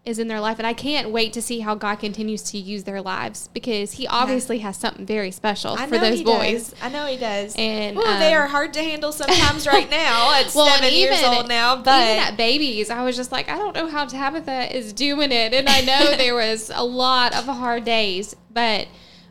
is 0.07 0.19
in 0.19 0.27
their 0.27 0.39
life. 0.39 0.57
And 0.57 0.65
I 0.65 0.73
can't 0.73 1.09
wait 1.09 1.33
to 1.33 1.41
see 1.41 1.59
how 1.59 1.75
God 1.75 1.97
continues 1.97 2.41
to 2.43 2.57
use 2.57 2.85
their 2.85 3.01
lives 3.01 3.49
because 3.53 3.93
He 3.93 4.07
obviously 4.07 4.59
has 4.59 4.77
something 4.77 5.05
very 5.05 5.31
special 5.31 5.75
I 5.77 5.87
for 5.87 5.97
those 5.97 6.23
boys. 6.23 6.69
Does. 6.69 6.81
I 6.81 6.89
know 6.89 7.05
he 7.05 7.17
does. 7.17 7.55
And, 7.57 7.97
they 7.97 8.33
um, 8.33 8.41
are 8.41 8.47
hard 8.47 8.73
to 8.73 8.81
handle 8.81 9.11
sometimes 9.11 9.67
right 9.67 9.89
now 9.89 10.33
at 10.39 10.53
Well, 10.55 10.67
seven 10.67 10.93
years 10.93 11.21
old 11.23 11.47
now. 11.47 11.75
But 11.75 12.01
Even 12.01 12.23
at 12.23 12.37
babies, 12.37 12.89
I 12.89 13.03
was 13.03 13.15
just 13.15 13.31
like, 13.31 13.49
I 13.49 13.57
don't 13.57 13.75
know 13.75 13.87
how 13.87 14.05
Tabitha 14.05 14.75
is 14.75 14.93
doing 14.93 15.31
it. 15.31 15.53
And 15.53 15.67
I 15.67 15.81
know 15.81 16.15
there 16.17 16.35
was 16.35 16.71
a 16.73 16.83
lot 16.83 17.35
of 17.35 17.45
hard 17.45 17.83
days, 17.83 18.35
but 18.51 18.87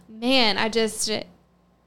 man, 0.08 0.58
I 0.58 0.68
just, 0.68 1.10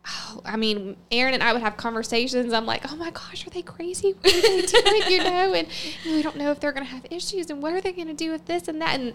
oh, 0.07 0.41
I 0.45 0.57
mean, 0.57 0.97
Aaron 1.11 1.33
and 1.33 1.43
I 1.43 1.53
would 1.53 1.61
have 1.61 1.77
conversations. 1.77 2.53
I'm 2.53 2.65
like, 2.65 2.91
oh 2.91 2.95
my 2.95 3.11
gosh, 3.11 3.45
are 3.45 3.49
they 3.49 3.61
crazy? 3.61 4.13
What 4.21 4.33
are 4.33 4.41
they 4.41 4.61
doing? 4.61 5.11
You 5.11 5.23
know, 5.23 5.53
and 5.53 5.67
we 6.05 6.21
don't 6.21 6.35
know 6.37 6.51
if 6.51 6.59
they're 6.59 6.71
going 6.71 6.85
to 6.85 6.91
have 6.91 7.05
issues 7.09 7.49
and 7.49 7.61
what 7.61 7.73
are 7.73 7.81
they 7.81 7.91
going 7.91 8.07
to 8.07 8.13
do 8.13 8.31
with 8.31 8.45
this 8.45 8.67
and 8.67 8.81
that. 8.81 8.99
And, 8.99 9.13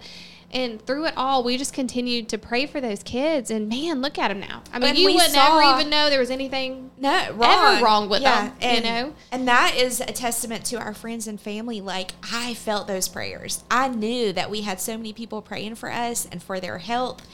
and 0.50 0.84
through 0.84 1.06
it 1.06 1.14
all, 1.16 1.42
we 1.42 1.56
just 1.56 1.72
continued 1.72 2.28
to 2.28 2.38
pray 2.38 2.66
for 2.66 2.80
those 2.80 3.02
kids. 3.02 3.50
And 3.50 3.68
man, 3.68 4.00
look 4.00 4.18
at 4.18 4.28
them 4.28 4.40
now. 4.40 4.62
I 4.72 4.78
mean, 4.78 4.90
And 4.90 4.98
you 4.98 5.14
would 5.14 5.30
saw- 5.30 5.58
never 5.58 5.78
even 5.80 5.90
know 5.90 6.10
there 6.10 6.20
was 6.20 6.30
anything 6.30 6.90
no, 6.98 7.32
wrong. 7.32 7.82
wrong 7.82 8.08
with 8.08 8.22
them, 8.22 8.52
you 8.60 8.80
know? 8.82 9.14
And 9.32 9.48
that 9.48 9.74
is 9.76 10.00
a 10.00 10.06
testament 10.12 10.64
to 10.66 10.76
our 10.76 10.94
friends 10.94 11.26
and 11.26 11.40
family. 11.40 11.80
Like 11.80 12.12
I 12.32 12.54
felt 12.54 12.86
those 12.86 13.08
prayers. 13.08 13.64
I 13.70 13.88
knew 13.88 14.32
that 14.32 14.50
we 14.50 14.62
had 14.62 14.80
so 14.80 14.96
many 14.96 15.12
people 15.12 15.42
praying 15.42 15.74
for 15.76 15.90
us 15.90 16.26
and 16.30 16.42
for 16.42 16.60
their 16.60 16.78
health, 16.78 17.26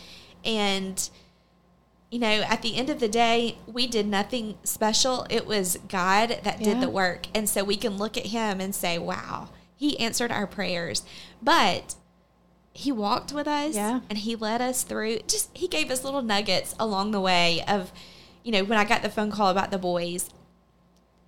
and 0.45 1.11
you 2.11 2.19
know, 2.19 2.27
at 2.49 2.63
the 2.63 2.77
end 2.77 2.91
of 2.91 2.99
the 2.99 3.09
day, 3.09 3.57
we 3.67 3.87
did 3.87 4.07
nothing 4.07 4.57
special. 4.65 5.27
It 5.31 5.47
was 5.47 5.79
God 5.89 6.41
that 6.43 6.59
did 6.63 6.81
the 6.81 6.91
work. 6.91 7.27
And 7.35 7.49
so 7.49 7.63
we 7.63 7.77
can 7.77 7.99
look 7.99 8.17
at 8.19 8.27
him 8.27 8.61
and 8.61 8.75
say, 8.75 8.99
wow, 8.99 9.51
he 9.77 9.99
answered 10.01 10.33
our 10.33 10.47
prayers. 10.49 11.05
But 11.41 11.95
he 12.73 12.91
walked 12.91 13.33
with 13.33 13.47
us 13.47 13.75
Yeah. 13.77 14.01
and 14.09 14.19
he 14.19 14.35
led 14.37 14.61
us 14.61 14.83
through 14.85 15.21
just 15.27 15.51
he 15.57 15.67
gave 15.69 15.91
us 15.91 16.05
little 16.05 16.23
nuggets 16.23 16.75
along 16.79 17.11
the 17.11 17.21
way 17.21 17.65
of 17.67 17.93
you 18.45 18.53
know 18.53 18.63
when 18.63 18.79
i 18.79 18.85
got 18.85 19.03
the 19.03 19.11
phone 19.11 19.31
call 19.33 19.49
about 19.49 19.73
the 19.73 19.77
boys 19.77 20.31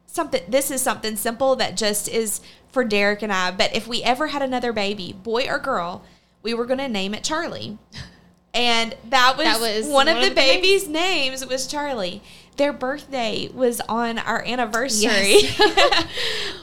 something 0.06 0.40
this 0.48 0.70
is 0.70 0.80
something 0.80 1.16
simple 1.16 1.56
that 1.56 1.76
just 1.76 2.08
is 2.08 2.40
for 2.70 2.84
derek 2.84 3.22
and 3.22 3.32
i 3.32 3.50
but 3.50 3.74
if 3.74 3.88
we 3.88 4.02
ever 4.04 4.28
had 4.28 4.40
another 4.40 4.72
baby 4.72 5.12
boy 5.12 5.44
or 5.48 5.58
girl 5.58 6.04
we 6.42 6.54
were 6.54 6.64
going 6.64 6.78
to 6.78 6.88
name 6.88 7.12
it 7.12 7.24
charlie 7.24 7.76
and 8.54 8.94
that 9.08 9.36
was, 9.36 9.46
That 9.46 9.60
was 9.60 9.86
one 9.88 10.08
of 10.08 10.14
one 10.16 10.22
the 10.22 10.28
of 10.30 10.34
the 10.34 10.40
names? 10.40 10.54
babies 10.56 10.88
names 10.88 11.46
was 11.46 11.66
charlie 11.66 12.20
their 12.58 12.72
birthday 12.74 13.48
was 13.54 13.80
on 13.88 14.18
our 14.18 14.44
anniversary 14.44 15.08
Yes. 15.40 15.58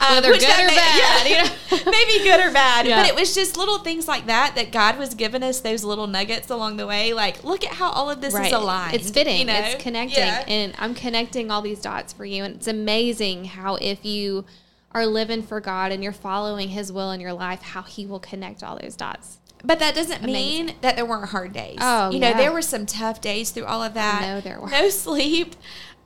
Um, 0.00 0.14
Whether 0.14 0.32
good 0.32 0.42
or 0.44 0.66
may- 0.66 0.76
bad, 0.76 1.26
yeah, 1.26 1.42
you 1.42 1.44
know? 1.84 1.90
maybe 1.90 2.24
good 2.24 2.40
or 2.46 2.52
bad 2.52 2.86
Yeah. 2.86 3.02
but 3.02 3.08
it 3.08 3.14
was 3.14 3.34
just 3.34 3.56
little 3.56 3.78
things 3.78 4.06
like 4.08 4.26
that 4.26 4.54
that 4.54 4.70
god 4.72 4.98
was 4.98 5.14
giving 5.14 5.42
us 5.42 5.60
those 5.60 5.84
little 5.84 6.06
nuggets 6.06 6.48
along 6.48 6.76
the 6.78 6.86
way 6.86 7.12
like 7.12 7.42
look 7.44 7.64
at 7.64 7.72
how 7.74 7.90
all 7.90 8.08
of 8.08 8.20
this 8.22 8.34
is 8.34 8.52
aligned 8.52 8.94
It's 8.94 9.10
fitting. 9.10 9.40
you 9.40 9.44
know? 9.44 9.52
It's 9.58 9.82
connecting. 9.82 10.18
Yeah. 10.24 10.44
And 10.48 10.74
I'm 10.78 10.94
connecting 10.94 11.50
all 11.50 11.60
these 11.60 11.80
dots 11.82 12.12
for 12.14 12.24
you. 12.24 12.44
And 12.44 12.54
it's 12.56 12.66
amazing 12.68 13.46
how 13.46 13.74
if 13.76 14.04
you 14.06 14.44
are 14.92 15.04
living 15.06 15.42
for 15.42 15.60
God 15.60 15.92
and 15.92 16.02
you're 16.02 16.12
following 16.12 16.68
his 16.70 16.90
will 16.92 17.10
in 17.10 17.20
your 17.20 17.32
life, 17.34 17.60
how 17.62 17.82
he 17.82 18.06
will 18.06 18.18
connect 18.20 18.62
all 18.62 18.78
those 18.80 18.96
dots. 18.96 19.38
But 19.62 19.78
that 19.78 19.94
doesn't 19.94 20.24
Amazing. 20.24 20.66
mean 20.66 20.74
that 20.80 20.96
there 20.96 21.04
weren't 21.04 21.30
hard 21.30 21.52
days. 21.52 21.78
Oh, 21.80 22.10
you 22.10 22.18
know, 22.18 22.30
yeah. 22.30 22.36
there 22.36 22.52
were 22.52 22.62
some 22.62 22.86
tough 22.86 23.20
days 23.20 23.50
through 23.50 23.66
all 23.66 23.82
of 23.82 23.94
that. 23.94 24.22
know 24.22 24.40
there 24.40 24.60
were. 24.60 24.68
No 24.68 24.88
sleep. 24.88 25.54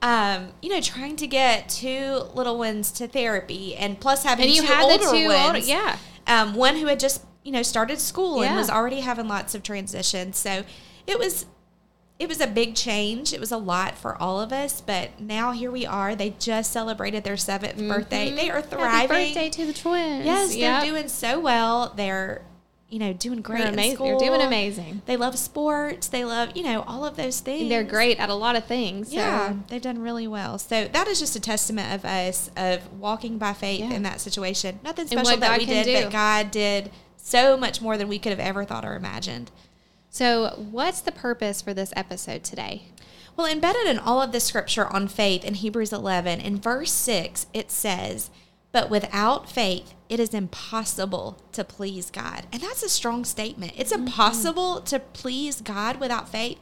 Um, 0.03 0.49
you 0.61 0.69
know, 0.69 0.81
trying 0.81 1.17
to 1.17 1.27
get 1.27 1.69
two 1.69 2.25
little 2.35 2.59
ones 2.59 2.90
to 2.93 3.09
therapy, 3.09 3.75
and 3.75 3.99
plus 3.99 4.25
having 4.25 4.47
And 4.47 4.55
you 4.55 4.62
two 4.62 4.67
had 4.67 4.83
older 4.83 5.05
the 5.05 5.11
two 5.11 5.29
ones. 5.29 5.47
older, 5.47 5.59
yeah. 5.59 5.97
Um, 6.27 6.55
one 6.55 6.77
who 6.77 6.87
had 6.87 7.01
just 7.01 7.25
you 7.43 7.53
know 7.53 7.62
started 7.62 8.01
school 8.01 8.43
and 8.43 8.57
was 8.57 8.69
already 8.69 9.01
having 9.01 9.29
lots 9.29 9.55
of 9.55 9.62
transitions. 9.62 10.37
So 10.37 10.64
it 11.07 11.19
was 11.19 11.47
it 12.19 12.29
was 12.29 12.40
a 12.40 12.47
big 12.47 12.75
change. 12.75 13.33
It 13.33 13.40
was 13.40 13.51
a 13.51 13.57
lot 13.57 13.99
for 13.99 14.21
all 14.21 14.40
of 14.40 14.53
us. 14.53 14.81
But 14.81 15.21
now 15.21 15.51
here 15.53 15.71
we 15.71 15.85
are. 15.85 16.14
They 16.14 16.31
just 16.38 16.73
celebrated 16.73 17.25
their 17.25 17.35
7th 17.35 17.88
birthday. 17.88 18.31
They 18.31 18.51
are 18.51 18.62
thriving. 18.62 18.87
Mm-hmm. 18.87 18.97
Happy 18.97 19.09
birthday 19.09 19.51
to 19.51 19.67
the 19.67 19.73
twins. 19.73 20.25
Yes, 20.25 20.55
they're 20.55 20.81
doing 20.83 21.09
so 21.09 21.40
well. 21.40 21.93
They're, 21.97 22.43
you 22.95 23.01
know, 23.01 23.13
doing 23.13 23.41
great. 23.41 23.63
In 23.63 23.75
amazing. 23.75 24.05
They're 24.05 24.17
doing 24.19 24.41
amazing. 24.41 25.03
They 25.07 25.17
love 25.17 25.37
sports. 25.37 26.07
They 26.07 26.25
love, 26.25 26.57
you 26.57 26.63
know, 26.63 26.85
all 26.87 27.05
of 27.05 27.17
those 27.17 27.41
things. 27.41 27.69
They're 27.69 27.83
great 27.83 28.21
at 28.21 28.29
a 28.31 28.35
lot 28.35 28.55
of 28.55 28.67
things. 28.67 29.09
So. 29.09 29.17
Yeah, 29.17 29.55
they've 29.67 29.83
done 29.83 29.99
really 30.01 30.29
well. 30.29 30.59
So 30.61 30.87
that 30.87 31.09
is 31.09 31.19
just 31.19 31.35
a 31.35 31.41
testament 31.41 31.93
of 31.93 32.05
us 32.05 32.53
of 32.57 32.89
walking 32.93 33.37
by 33.37 33.53
faith 33.53 33.81
Yeah. 33.81 33.91
in 33.95 34.05
that 34.05 34.21
situation. 34.21 34.79
Nothing 34.85 35.09
special 35.09 35.37
that 35.39 35.41
God 35.41 35.59
we 35.59 35.67
did, 35.67 35.87
do. 35.87 36.05
but 36.05 36.13
God 36.13 36.53
did 36.53 36.93
so 37.17 37.57
much 37.57 37.83
more 37.83 37.97
than 37.99 38.07
we 38.07 38.21
could 38.21 38.31
have 38.31 38.39
ever 38.39 38.65
thought 38.65 38.85
or 38.85 38.95
imagined. 38.95 39.51
So, 40.09 40.51
what's 40.71 41.01
the 41.01 41.11
purpose 41.11 41.61
for 41.63 41.75
this 41.75 41.93
episode 41.97 42.45
today? 42.45 42.83
Well, 43.37 43.49
embedded 43.49 43.89
in 43.89 43.99
all 43.99 44.23
of 44.23 44.31
the 44.31 44.39
scripture 44.39 44.87
on 44.87 45.09
faith 45.09 45.45
in 45.45 45.55
Hebrews 45.55 45.93
11, 45.93 46.41
in 46.41 46.61
verse 46.61 46.93
6, 46.93 47.47
it 47.53 47.73
says, 47.73 48.31
But 48.75 48.91
without 48.91 49.49
faith, 49.49 49.95
it 50.09 50.19
is 50.19 50.35
impossible 50.35 51.41
to 51.53 51.63
please 51.63 52.11
God. 52.11 52.49
And 52.51 52.61
that's 52.61 52.83
a 52.83 52.89
strong 52.89 53.25
statement. 53.25 53.75
It's 53.77 53.93
mm-hmm. 53.93 54.03
impossible 54.03 54.81
to 54.81 54.99
please 54.99 55.61
God 55.61 56.01
without 56.01 56.29
faith. 56.29 56.59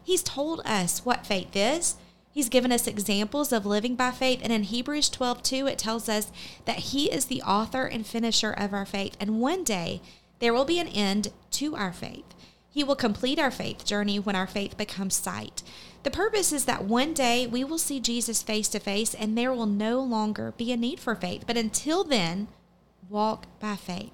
He's 0.00 0.22
told 0.22 0.60
us 0.64 1.04
what 1.04 1.26
faith 1.26 1.56
is. 1.56 1.96
He's 2.30 2.48
given 2.48 2.70
us 2.70 2.86
examples 2.86 3.50
of 3.50 3.66
living 3.66 3.96
by 3.96 4.12
faith. 4.12 4.38
And 4.44 4.52
in 4.52 4.62
Hebrews 4.62 5.08
12, 5.08 5.42
2, 5.42 5.66
it 5.66 5.76
tells 5.76 6.08
us 6.08 6.30
that 6.66 6.76
He 6.76 7.10
is 7.10 7.24
the 7.24 7.42
author 7.42 7.86
and 7.86 8.06
finisher 8.06 8.52
of 8.52 8.72
our 8.72 8.86
faith. 8.86 9.16
And 9.18 9.40
one 9.40 9.64
day, 9.64 10.00
there 10.38 10.54
will 10.54 10.66
be 10.66 10.78
an 10.78 10.86
end 10.86 11.32
to 11.52 11.74
our 11.74 11.92
faith. 11.92 12.32
He 12.70 12.84
will 12.84 12.94
complete 12.94 13.40
our 13.40 13.50
faith 13.50 13.84
journey 13.84 14.20
when 14.20 14.36
our 14.36 14.46
faith 14.46 14.76
becomes 14.76 15.16
sight. 15.16 15.64
The 16.06 16.12
purpose 16.12 16.52
is 16.52 16.66
that 16.66 16.84
one 16.84 17.14
day 17.14 17.48
we 17.48 17.64
will 17.64 17.78
see 17.78 17.98
Jesus 17.98 18.40
face 18.40 18.68
to 18.68 18.78
face 18.78 19.12
and 19.12 19.36
there 19.36 19.52
will 19.52 19.66
no 19.66 20.00
longer 20.00 20.54
be 20.56 20.70
a 20.70 20.76
need 20.76 21.00
for 21.00 21.16
faith. 21.16 21.42
But 21.48 21.56
until 21.56 22.04
then, 22.04 22.46
walk 23.08 23.46
by 23.58 23.74
faith. 23.74 24.12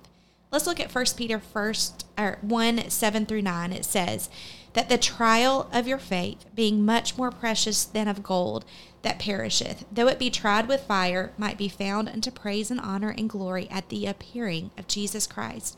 Let's 0.51 0.67
look 0.67 0.81
at 0.81 0.95
1 0.95 1.05
Peter 1.19 1.39
first 1.39 2.07
or 2.17 2.39
1 2.41 2.89
7 2.89 3.27
through 3.27 3.43
9. 3.43 3.73
It 3.75 3.85
says 3.85 4.31
that 4.73 4.89
the 4.89 4.97
trial 4.97 5.69
of 5.71 5.87
your 5.87 5.99
faith, 5.99 6.47
being 6.55 6.83
much 6.83 7.19
more 7.19 7.31
precious 7.31 7.85
than 7.85 8.09
of 8.09 8.23
gold 8.23 8.65
that 9.03 9.19
perisheth, 9.19 9.85
though 9.93 10.09
it 10.09 10.19
be 10.19 10.31
tried 10.31 10.69
with 10.69 10.85
fire, 10.85 11.35
might 11.37 11.59
be 11.59 11.69
found 11.69 12.09
unto 12.09 12.31
praise 12.31 12.71
and 12.71 12.81
honor 12.81 13.11
and 13.11 13.29
glory 13.29 13.69
at 13.71 13.91
the 13.91 14.07
appearing 14.07 14.71
of 14.79 14.89
Jesus 14.89 15.27
Christ, 15.27 15.77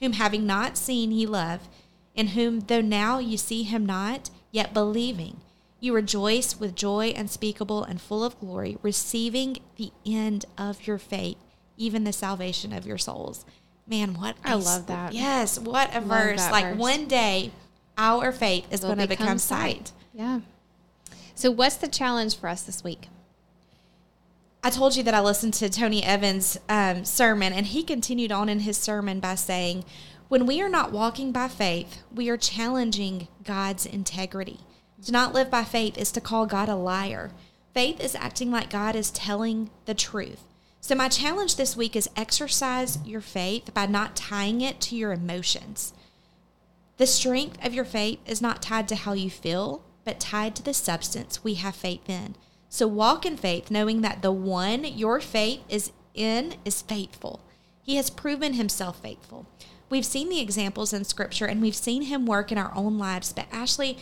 whom 0.00 0.12
having 0.12 0.46
not 0.46 0.76
seen 0.76 1.10
ye 1.10 1.24
love, 1.24 1.70
in 2.14 2.28
whom 2.28 2.60
though 2.60 2.82
now 2.82 3.18
you 3.18 3.38
see 3.38 3.62
him 3.62 3.86
not, 3.86 4.28
yet 4.52 4.74
believing, 4.74 5.40
you 5.84 5.94
rejoice 5.94 6.58
with 6.58 6.74
joy 6.74 7.12
unspeakable 7.14 7.84
and 7.84 8.00
full 8.00 8.24
of 8.24 8.38
glory, 8.40 8.78
receiving 8.82 9.58
the 9.76 9.92
end 10.06 10.46
of 10.56 10.86
your 10.86 10.98
faith, 10.98 11.36
even 11.76 12.04
the 12.04 12.12
salvation 12.12 12.72
of 12.72 12.86
your 12.86 12.98
souls. 12.98 13.44
Man, 13.86 14.14
what 14.14 14.36
I 14.42 14.54
a 14.54 14.56
love 14.56 14.86
that. 14.86 15.12
Yes, 15.12 15.58
what 15.58 15.94
a 15.94 16.00
verse! 16.00 16.50
Like 16.50 16.64
verse. 16.64 16.78
one 16.78 17.06
day, 17.06 17.52
our 17.98 18.32
faith 18.32 18.66
is 18.72 18.80
going 18.80 18.98
to 18.98 19.06
become 19.06 19.38
sight. 19.38 19.92
Yeah. 20.14 20.40
So, 21.34 21.50
what's 21.50 21.76
the 21.76 21.88
challenge 21.88 22.38
for 22.38 22.48
us 22.48 22.62
this 22.62 22.82
week? 22.82 23.08
I 24.62 24.70
told 24.70 24.96
you 24.96 25.02
that 25.02 25.12
I 25.12 25.20
listened 25.20 25.52
to 25.54 25.68
Tony 25.68 26.02
Evans' 26.02 26.58
um, 26.70 27.04
sermon, 27.04 27.52
and 27.52 27.66
he 27.66 27.82
continued 27.82 28.32
on 28.32 28.48
in 28.48 28.60
his 28.60 28.78
sermon 28.78 29.20
by 29.20 29.34
saying, 29.34 29.84
When 30.28 30.46
we 30.46 30.62
are 30.62 30.70
not 30.70 30.90
walking 30.90 31.30
by 31.30 31.48
faith, 31.48 32.02
we 32.10 32.30
are 32.30 32.38
challenging 32.38 33.28
God's 33.44 33.84
integrity. 33.84 34.60
To 35.04 35.12
not 35.12 35.34
live 35.34 35.50
by 35.50 35.64
faith 35.64 35.98
is 35.98 36.10
to 36.12 36.20
call 36.20 36.46
God 36.46 36.68
a 36.68 36.74
liar. 36.74 37.30
Faith 37.74 38.00
is 38.00 38.14
acting 38.14 38.50
like 38.50 38.70
God 38.70 38.96
is 38.96 39.10
telling 39.10 39.70
the 39.84 39.94
truth. 39.94 40.44
So, 40.80 40.94
my 40.94 41.08
challenge 41.08 41.56
this 41.56 41.76
week 41.76 41.94
is 41.96 42.08
exercise 42.16 42.98
your 43.04 43.20
faith 43.20 43.72
by 43.74 43.86
not 43.86 44.16
tying 44.16 44.60
it 44.60 44.80
to 44.82 44.96
your 44.96 45.12
emotions. 45.12 45.92
The 46.96 47.06
strength 47.06 47.64
of 47.64 47.74
your 47.74 47.84
faith 47.84 48.20
is 48.26 48.40
not 48.40 48.62
tied 48.62 48.88
to 48.88 48.96
how 48.96 49.12
you 49.12 49.28
feel, 49.28 49.82
but 50.04 50.20
tied 50.20 50.54
to 50.56 50.62
the 50.62 50.74
substance 50.74 51.42
we 51.42 51.54
have 51.54 51.74
faith 51.74 52.08
in. 52.08 52.36
So 52.68 52.86
walk 52.86 53.26
in 53.26 53.36
faith, 53.36 53.70
knowing 53.70 54.00
that 54.02 54.22
the 54.22 54.32
one 54.32 54.84
your 54.84 55.20
faith 55.20 55.60
is 55.68 55.92
in 56.14 56.54
is 56.64 56.82
faithful. 56.82 57.40
He 57.82 57.96
has 57.96 58.10
proven 58.10 58.54
himself 58.54 59.02
faithful. 59.02 59.46
We've 59.90 60.06
seen 60.06 60.28
the 60.28 60.40
examples 60.40 60.92
in 60.92 61.04
scripture 61.04 61.46
and 61.46 61.60
we've 61.60 61.74
seen 61.74 62.02
him 62.02 62.26
work 62.26 62.50
in 62.50 62.58
our 62.58 62.72
own 62.74 62.98
lives. 62.98 63.32
But 63.32 63.46
Ashley, 63.52 63.98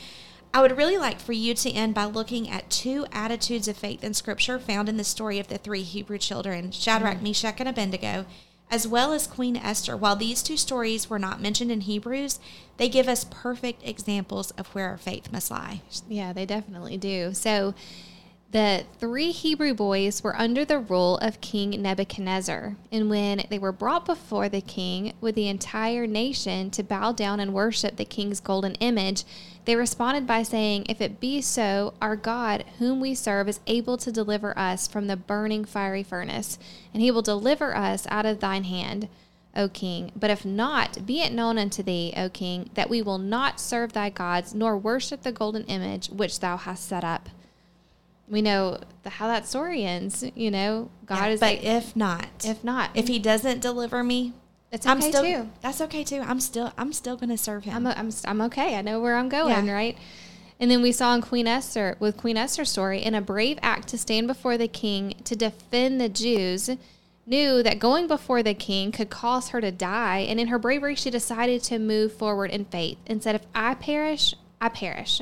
I 0.55 0.61
would 0.61 0.77
really 0.77 0.99
like 0.99 1.19
for 1.19 1.33
you 1.33 1.55
to 1.55 1.71
end 1.71 1.95
by 1.95 2.05
looking 2.05 2.49
at 2.49 2.69
two 2.69 3.07
attitudes 3.11 3.69
of 3.69 3.77
faith 3.77 4.05
in 4.05 4.13
scripture 4.13 4.59
found 4.59 4.89
in 4.89 4.99
the 4.99 5.05
story 5.05 5.39
of 5.39 5.49
the 5.49 5.57
three 5.57 5.83
Hebrew 5.83 6.19
children, 6.19 6.71
Shadrach, 6.71 7.17
mm-hmm. 7.17 7.25
Meshach, 7.25 7.59
and 7.59 7.69
Abednego, 7.69 8.27
as 8.71 8.87
well 8.87 9.15
as 9.15 9.27
Queen 9.27 9.57
Esther. 9.57 9.97
While 9.97 10.17
these 10.17 10.43
two 10.43 10.59
stories 10.59 11.09
were 11.09 11.19
not 11.19 11.41
mentioned 11.41 11.73
in 11.73 11.83
Hebrews, 11.83 12.39
they 12.77 12.91
give 12.91 13.09
us 13.09 13.25
perfect 13.31 13.87
examples 13.87 14.51
of 14.53 14.67
where 14.69 14.89
our 14.89 14.99
faith 14.99 15.33
must 15.33 15.51
lie. 15.51 15.81
Yeah, 16.07 16.35
they 16.35 16.45
definitely 16.45 16.99
do. 16.99 17.33
So, 17.33 17.75
the 18.53 18.85
three 18.99 19.31
Hebrew 19.31 19.73
boys 19.73 20.23
were 20.23 20.39
under 20.39 20.63
the 20.63 20.79
rule 20.79 21.17
of 21.19 21.41
King 21.41 21.71
Nebuchadnezzar. 21.81 22.77
And 22.93 23.09
when 23.09 23.45
they 23.49 23.59
were 23.59 23.73
brought 23.73 24.05
before 24.05 24.51
the 24.51 24.61
king 24.61 25.15
with 25.23 25.35
the 25.37 25.49
entire 25.49 26.07
nation 26.07 26.71
to 26.73 26.83
bow 26.83 27.13
down 27.13 27.41
and 27.41 27.55
worship 27.55 27.97
the 27.97 28.05
king's 28.05 28.41
golden 28.41 28.75
image, 28.75 29.25
they 29.65 29.75
responded 29.75 30.27
by 30.27 30.43
saying, 30.43 30.85
If 30.87 31.01
it 31.01 31.19
be 31.19 31.41
so, 31.41 31.95
our 32.03 32.15
God, 32.15 32.65
whom 32.79 33.01
we 33.01 33.15
serve, 33.15 33.49
is 33.49 33.61
able 33.67 33.97
to 33.97 34.13
deliver 34.13 34.57
us 34.59 34.87
from 34.87 35.07
the 35.07 35.17
burning 35.17 35.65
fiery 35.65 36.03
furnace, 36.03 36.59
and 36.93 37.03
he 37.03 37.11
will 37.11 37.23
deliver 37.23 37.75
us 37.75 38.07
out 38.11 38.27
of 38.27 38.41
thine 38.41 38.65
hand. 38.65 39.09
O 39.57 39.69
king. 39.69 40.13
But 40.15 40.31
if 40.31 40.45
not, 40.45 41.07
be 41.07 41.21
it 41.21 41.33
known 41.33 41.57
unto 41.57 41.83
thee, 41.83 42.13
O 42.17 42.29
king, 42.29 42.69
that 42.75 42.91
we 42.91 43.01
will 43.01 43.19
not 43.19 43.61
serve 43.61 43.95
thy 43.95 44.11
gods, 44.11 44.55
nor 44.55 44.77
worship 44.77 45.23
the 45.23 45.33
golden 45.33 45.65
image 45.65 46.09
which 46.11 46.41
thou 46.41 46.59
hast 46.59 46.87
set 46.87 47.05
up. 47.05 47.31
We 48.33 48.41
know 48.43 48.81
the, 49.03 49.11
how 49.11 49.29
that 49.29 49.47
story 49.47 49.85
ends. 49.85 50.25
You 50.35 50.51
know, 50.51 50.91
God 51.07 51.27
Yeah, 51.27 51.29
is 51.29 51.41
but 51.41 51.47
like, 51.47 51.65
if 51.65 51.95
not, 51.95 52.27
if 52.45 52.65
not, 52.65 52.91
if 52.95 53.07
he 53.07 53.19
doesn't 53.19 53.61
deliver 53.61 54.03
me, 54.03 54.33
it's 54.73 54.87
I'm 54.87 54.99
okay 54.99 55.11
still 55.11 55.23
too. 55.23 55.51
that's 55.61 55.81
okay 55.83 56.03
too. 56.03 56.23
I'm 56.23 56.41
still 56.41 56.73
I'm 56.79 56.95
still 56.95 57.17
going 57.17 57.29
to 57.29 57.37
serve 57.37 57.65
him. 57.65 57.87
I'm, 57.87 57.95
I'm, 57.95 58.11
I'm 58.25 58.41
okay. 58.43 58.77
I 58.77 58.81
know 58.83 59.01
where 59.01 59.17
I'm 59.17 59.29
going, 59.29 59.67
Yeah. 59.67 59.73
right? 59.73 59.99
And 60.59 60.71
then 60.71 60.81
we 60.81 60.93
saw 60.93 61.15
in 61.15 61.21
Queen 61.21 61.47
Esther, 61.47 61.97
with 62.01 62.17
Queen 62.17 62.37
Esther's 62.39 62.71
story, 62.71 63.03
in 63.03 63.15
a 63.15 63.21
brave 63.21 63.59
act 63.63 63.89
to 63.89 63.99
stand 63.99 64.29
before 64.29 64.57
the 64.57 64.69
king 64.69 65.15
to 65.25 65.37
defend 65.37 66.01
the 66.01 66.09
Jews, 66.09 66.71
knew 67.27 67.63
that 67.63 67.79
going 67.81 68.07
before 68.07 68.43
the 68.43 68.55
king 68.55 68.93
could 68.93 69.11
cause 69.11 69.49
her 69.49 69.61
to 69.61 69.71
die. 69.73 70.21
And 70.21 70.41
in 70.41 70.47
her 70.49 70.59
bravery, 70.59 70.95
she 70.95 71.11
decided 71.11 71.63
to 71.65 71.79
move 71.79 72.13
forward 72.15 72.51
in 72.51 72.65
faith 72.65 72.99
and 73.07 73.23
said, 73.23 73.35
If 73.35 73.43
I 73.55 73.75
perish, 73.75 74.35
I 74.61 74.69
perish. 74.71 75.21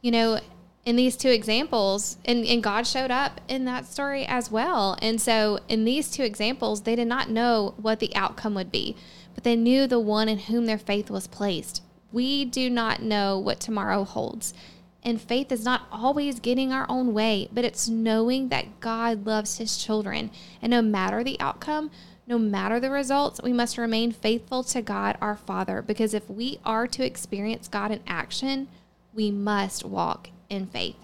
You 0.00 0.10
know, 0.10 0.40
in 0.84 0.96
these 0.96 1.16
two 1.16 1.30
examples, 1.30 2.18
and, 2.24 2.44
and 2.44 2.62
God 2.62 2.86
showed 2.86 3.10
up 3.10 3.40
in 3.48 3.64
that 3.64 3.86
story 3.86 4.26
as 4.26 4.50
well. 4.50 4.98
And 5.00 5.20
so, 5.20 5.58
in 5.68 5.84
these 5.84 6.10
two 6.10 6.22
examples, 6.22 6.82
they 6.82 6.94
did 6.94 7.08
not 7.08 7.30
know 7.30 7.74
what 7.78 8.00
the 8.00 8.14
outcome 8.14 8.54
would 8.54 8.70
be, 8.70 8.96
but 9.34 9.44
they 9.44 9.56
knew 9.56 9.86
the 9.86 9.98
one 10.00 10.28
in 10.28 10.38
whom 10.40 10.66
their 10.66 10.78
faith 10.78 11.10
was 11.10 11.26
placed. 11.26 11.82
We 12.12 12.44
do 12.44 12.68
not 12.68 13.02
know 13.02 13.38
what 13.38 13.60
tomorrow 13.60 14.04
holds. 14.04 14.52
And 15.02 15.20
faith 15.20 15.52
is 15.52 15.64
not 15.64 15.86
always 15.92 16.40
getting 16.40 16.72
our 16.72 16.86
own 16.88 17.12
way, 17.12 17.48
but 17.52 17.64
it's 17.64 17.88
knowing 17.88 18.48
that 18.48 18.80
God 18.80 19.26
loves 19.26 19.58
his 19.58 19.76
children. 19.76 20.30
And 20.62 20.70
no 20.70 20.80
matter 20.80 21.22
the 21.22 21.38
outcome, 21.40 21.90
no 22.26 22.38
matter 22.38 22.80
the 22.80 22.90
results, 22.90 23.40
we 23.42 23.52
must 23.52 23.76
remain 23.76 24.12
faithful 24.12 24.64
to 24.64 24.80
God 24.80 25.18
our 25.20 25.36
Father 25.36 25.82
because 25.82 26.14
if 26.14 26.30
we 26.30 26.58
are 26.64 26.86
to 26.86 27.04
experience 27.04 27.68
God 27.68 27.90
in 27.90 28.00
action, 28.06 28.68
we 29.12 29.30
must 29.30 29.84
walk 29.84 30.30
in 30.48 30.66
faith. 30.66 30.96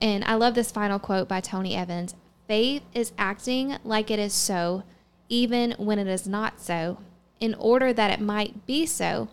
And 0.00 0.24
I 0.24 0.34
love 0.34 0.54
this 0.54 0.70
final 0.70 0.98
quote 0.98 1.28
by 1.28 1.40
Tony 1.40 1.76
Evans 1.76 2.14
Faith 2.46 2.82
is 2.94 3.12
acting 3.16 3.76
like 3.84 4.10
it 4.10 4.18
is 4.18 4.34
so, 4.34 4.82
even 5.28 5.72
when 5.78 5.98
it 5.98 6.08
is 6.08 6.26
not 6.26 6.60
so, 6.60 6.98
in 7.38 7.54
order 7.54 7.92
that 7.92 8.10
it 8.10 8.20
might 8.20 8.66
be 8.66 8.86
so, 8.86 9.28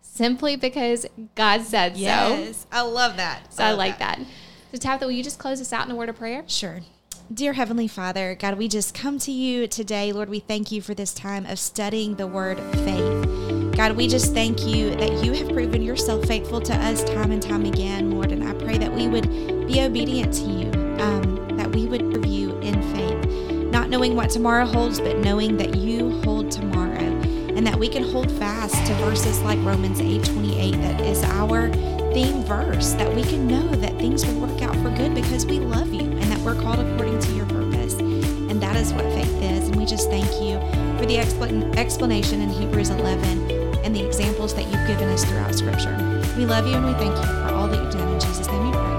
simply 0.00 0.56
because 0.56 1.06
God 1.34 1.62
said 1.62 1.96
yes, 1.96 2.58
so. 2.58 2.66
I 2.72 2.82
love 2.82 3.16
that. 3.18 3.52
So 3.52 3.64
I, 3.64 3.68
I 3.68 3.72
like 3.72 3.98
that. 3.98 4.18
that. 4.18 4.26
So, 4.72 4.78
Tabitha, 4.78 5.04
will 5.04 5.12
you 5.12 5.22
just 5.22 5.38
close 5.38 5.60
us 5.60 5.72
out 5.72 5.84
in 5.84 5.92
a 5.92 5.96
word 5.96 6.08
of 6.08 6.16
prayer? 6.16 6.44
Sure. 6.46 6.80
Dear 7.32 7.52
Heavenly 7.52 7.88
Father, 7.88 8.34
God, 8.34 8.58
we 8.58 8.68
just 8.68 8.94
come 8.94 9.18
to 9.20 9.32
you 9.32 9.66
today. 9.66 10.12
Lord, 10.12 10.28
we 10.28 10.38
thank 10.38 10.72
you 10.72 10.80
for 10.80 10.94
this 10.94 11.14
time 11.14 11.46
of 11.46 11.58
studying 11.58 12.16
the 12.16 12.26
word 12.26 12.58
faith. 12.84 13.41
God, 13.76 13.96
we 13.96 14.06
just 14.06 14.34
thank 14.34 14.66
you 14.66 14.90
that 14.96 15.24
you 15.24 15.32
have 15.32 15.48
proven 15.48 15.82
yourself 15.82 16.24
faithful 16.26 16.60
to 16.60 16.74
us 16.74 17.02
time 17.04 17.32
and 17.32 17.42
time 17.42 17.64
again, 17.64 18.10
Lord. 18.10 18.30
And 18.30 18.44
I 18.44 18.52
pray 18.52 18.76
that 18.76 18.92
we 18.92 19.08
would 19.08 19.28
be 19.66 19.80
obedient 19.80 20.34
to 20.34 20.42
you, 20.42 20.70
um, 21.00 21.56
that 21.56 21.74
we 21.74 21.86
would 21.86 22.12
serve 22.12 22.26
you 22.26 22.58
in 22.58 22.74
faith, 22.94 23.70
not 23.72 23.88
knowing 23.88 24.14
what 24.14 24.28
tomorrow 24.28 24.66
holds, 24.66 25.00
but 25.00 25.18
knowing 25.18 25.56
that 25.56 25.74
you 25.74 26.20
hold 26.22 26.50
tomorrow, 26.50 26.98
and 26.98 27.66
that 27.66 27.78
we 27.78 27.88
can 27.88 28.02
hold 28.02 28.30
fast 28.32 28.74
to 28.86 28.94
verses 28.94 29.40
like 29.40 29.58
Romans 29.64 30.00
8:28, 30.00 30.72
that 30.82 31.00
is 31.00 31.22
our 31.24 31.70
theme 32.12 32.42
verse, 32.44 32.92
that 32.92 33.12
we 33.14 33.22
can 33.22 33.46
know 33.46 33.66
that 33.76 33.98
things 33.98 34.26
will 34.26 34.46
work 34.46 34.60
out 34.60 34.76
for 34.76 34.90
good 34.90 35.14
because 35.14 35.46
we 35.46 35.58
love 35.58 35.92
you 35.94 36.02
and 36.02 36.24
that 36.24 36.38
we're 36.40 36.60
called 36.60 36.78
according 36.78 37.18
to 37.20 37.32
your 37.32 37.46
purpose. 37.46 37.94
And 37.94 38.62
that 38.62 38.76
is 38.76 38.92
what 38.92 39.04
faith 39.14 39.42
is. 39.42 39.68
And 39.68 39.76
we 39.76 39.86
just 39.86 40.10
thank 40.10 40.30
you 40.42 40.60
for 40.98 41.06
the 41.06 41.18
explanation 41.78 42.42
in 42.42 42.50
Hebrews 42.50 42.90
11 42.90 43.61
and 43.84 43.94
the 43.94 44.04
examples 44.04 44.54
that 44.54 44.64
you've 44.64 44.86
given 44.86 45.08
us 45.08 45.24
throughout 45.24 45.54
Scripture. 45.54 45.96
We 46.36 46.46
love 46.46 46.66
you 46.66 46.74
and 46.74 46.86
we 46.86 46.92
thank 46.94 47.14
you 47.16 47.22
for 47.22 47.54
all 47.54 47.68
that 47.68 47.82
you've 47.82 47.92
done. 47.92 48.12
In 48.12 48.20
Jesus' 48.20 48.46
name 48.46 48.64
we 48.66 48.72
pray. 48.72 48.92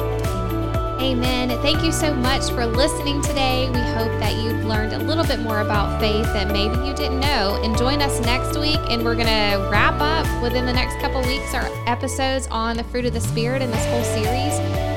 Amen. 1.04 1.50
Thank 1.62 1.84
you 1.84 1.92
so 1.92 2.14
much 2.14 2.50
for 2.52 2.66
listening 2.66 3.22
today. 3.22 3.70
We 3.70 3.80
hope 3.80 4.12
that 4.20 4.42
you've 4.42 4.64
learned 4.64 4.94
a 4.94 5.00
little 5.00 5.26
bit 5.26 5.40
more 5.40 5.60
about 5.60 6.00
faith 6.00 6.26
that 6.28 6.48
maybe 6.48 6.76
you 6.88 6.94
didn't 6.94 7.20
know. 7.20 7.60
And 7.64 7.78
join 7.78 8.02
us 8.02 8.22
next 8.22 8.58
week, 8.58 8.80
and 8.90 9.04
we're 9.04 9.16
going 9.16 9.28
to 9.28 9.68
wrap 9.70 10.00
up 10.00 10.26
within 10.42 10.66
the 10.66 10.74
next 10.74 11.00
couple 11.02 11.22
weeks 11.24 11.54
our 11.54 11.68
episodes 11.88 12.48
on 12.52 12.78
the 12.78 12.84
fruit 12.86 13.06
of 13.06 13.14
the 13.14 13.22
Spirit 13.22 13.62
in 13.62 13.70
this 13.70 13.86
whole 13.88 14.04
series. 14.04 14.54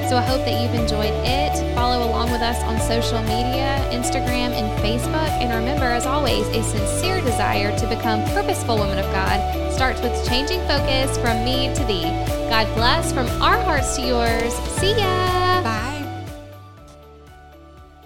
So 0.08 0.16
I 0.16 0.22
hope 0.22 0.44
that 0.44 0.62
you've 0.62 0.80
enjoyed 0.80 1.12
it. 1.26 1.74
Follow 1.74 2.08
along 2.08 2.30
with 2.30 2.40
us 2.40 2.62
on 2.62 2.78
social 2.80 3.20
media, 3.22 3.82
Instagram, 3.90 4.54
and 4.54 4.70
Facebook. 4.80 5.30
And 5.42 5.52
remember, 5.52 5.86
as 5.86 6.06
always, 6.06 6.46
a 6.48 6.62
sincere 6.62 7.20
desire 7.22 7.76
to 7.76 7.88
become 7.88 8.22
purposeful 8.30 8.78
women 8.78 8.98
of 8.98 9.06
God 9.06 9.65
starts 9.76 10.00
with 10.00 10.26
changing 10.26 10.58
focus 10.60 11.18
from 11.18 11.44
me 11.44 11.68
to 11.74 11.84
thee. 11.84 12.08
God 12.48 12.66
bless 12.74 13.12
from 13.12 13.26
our 13.42 13.60
hearts 13.60 13.94
to 13.96 14.02
yours. 14.06 14.54
See 14.80 14.96
ya. 14.96 15.45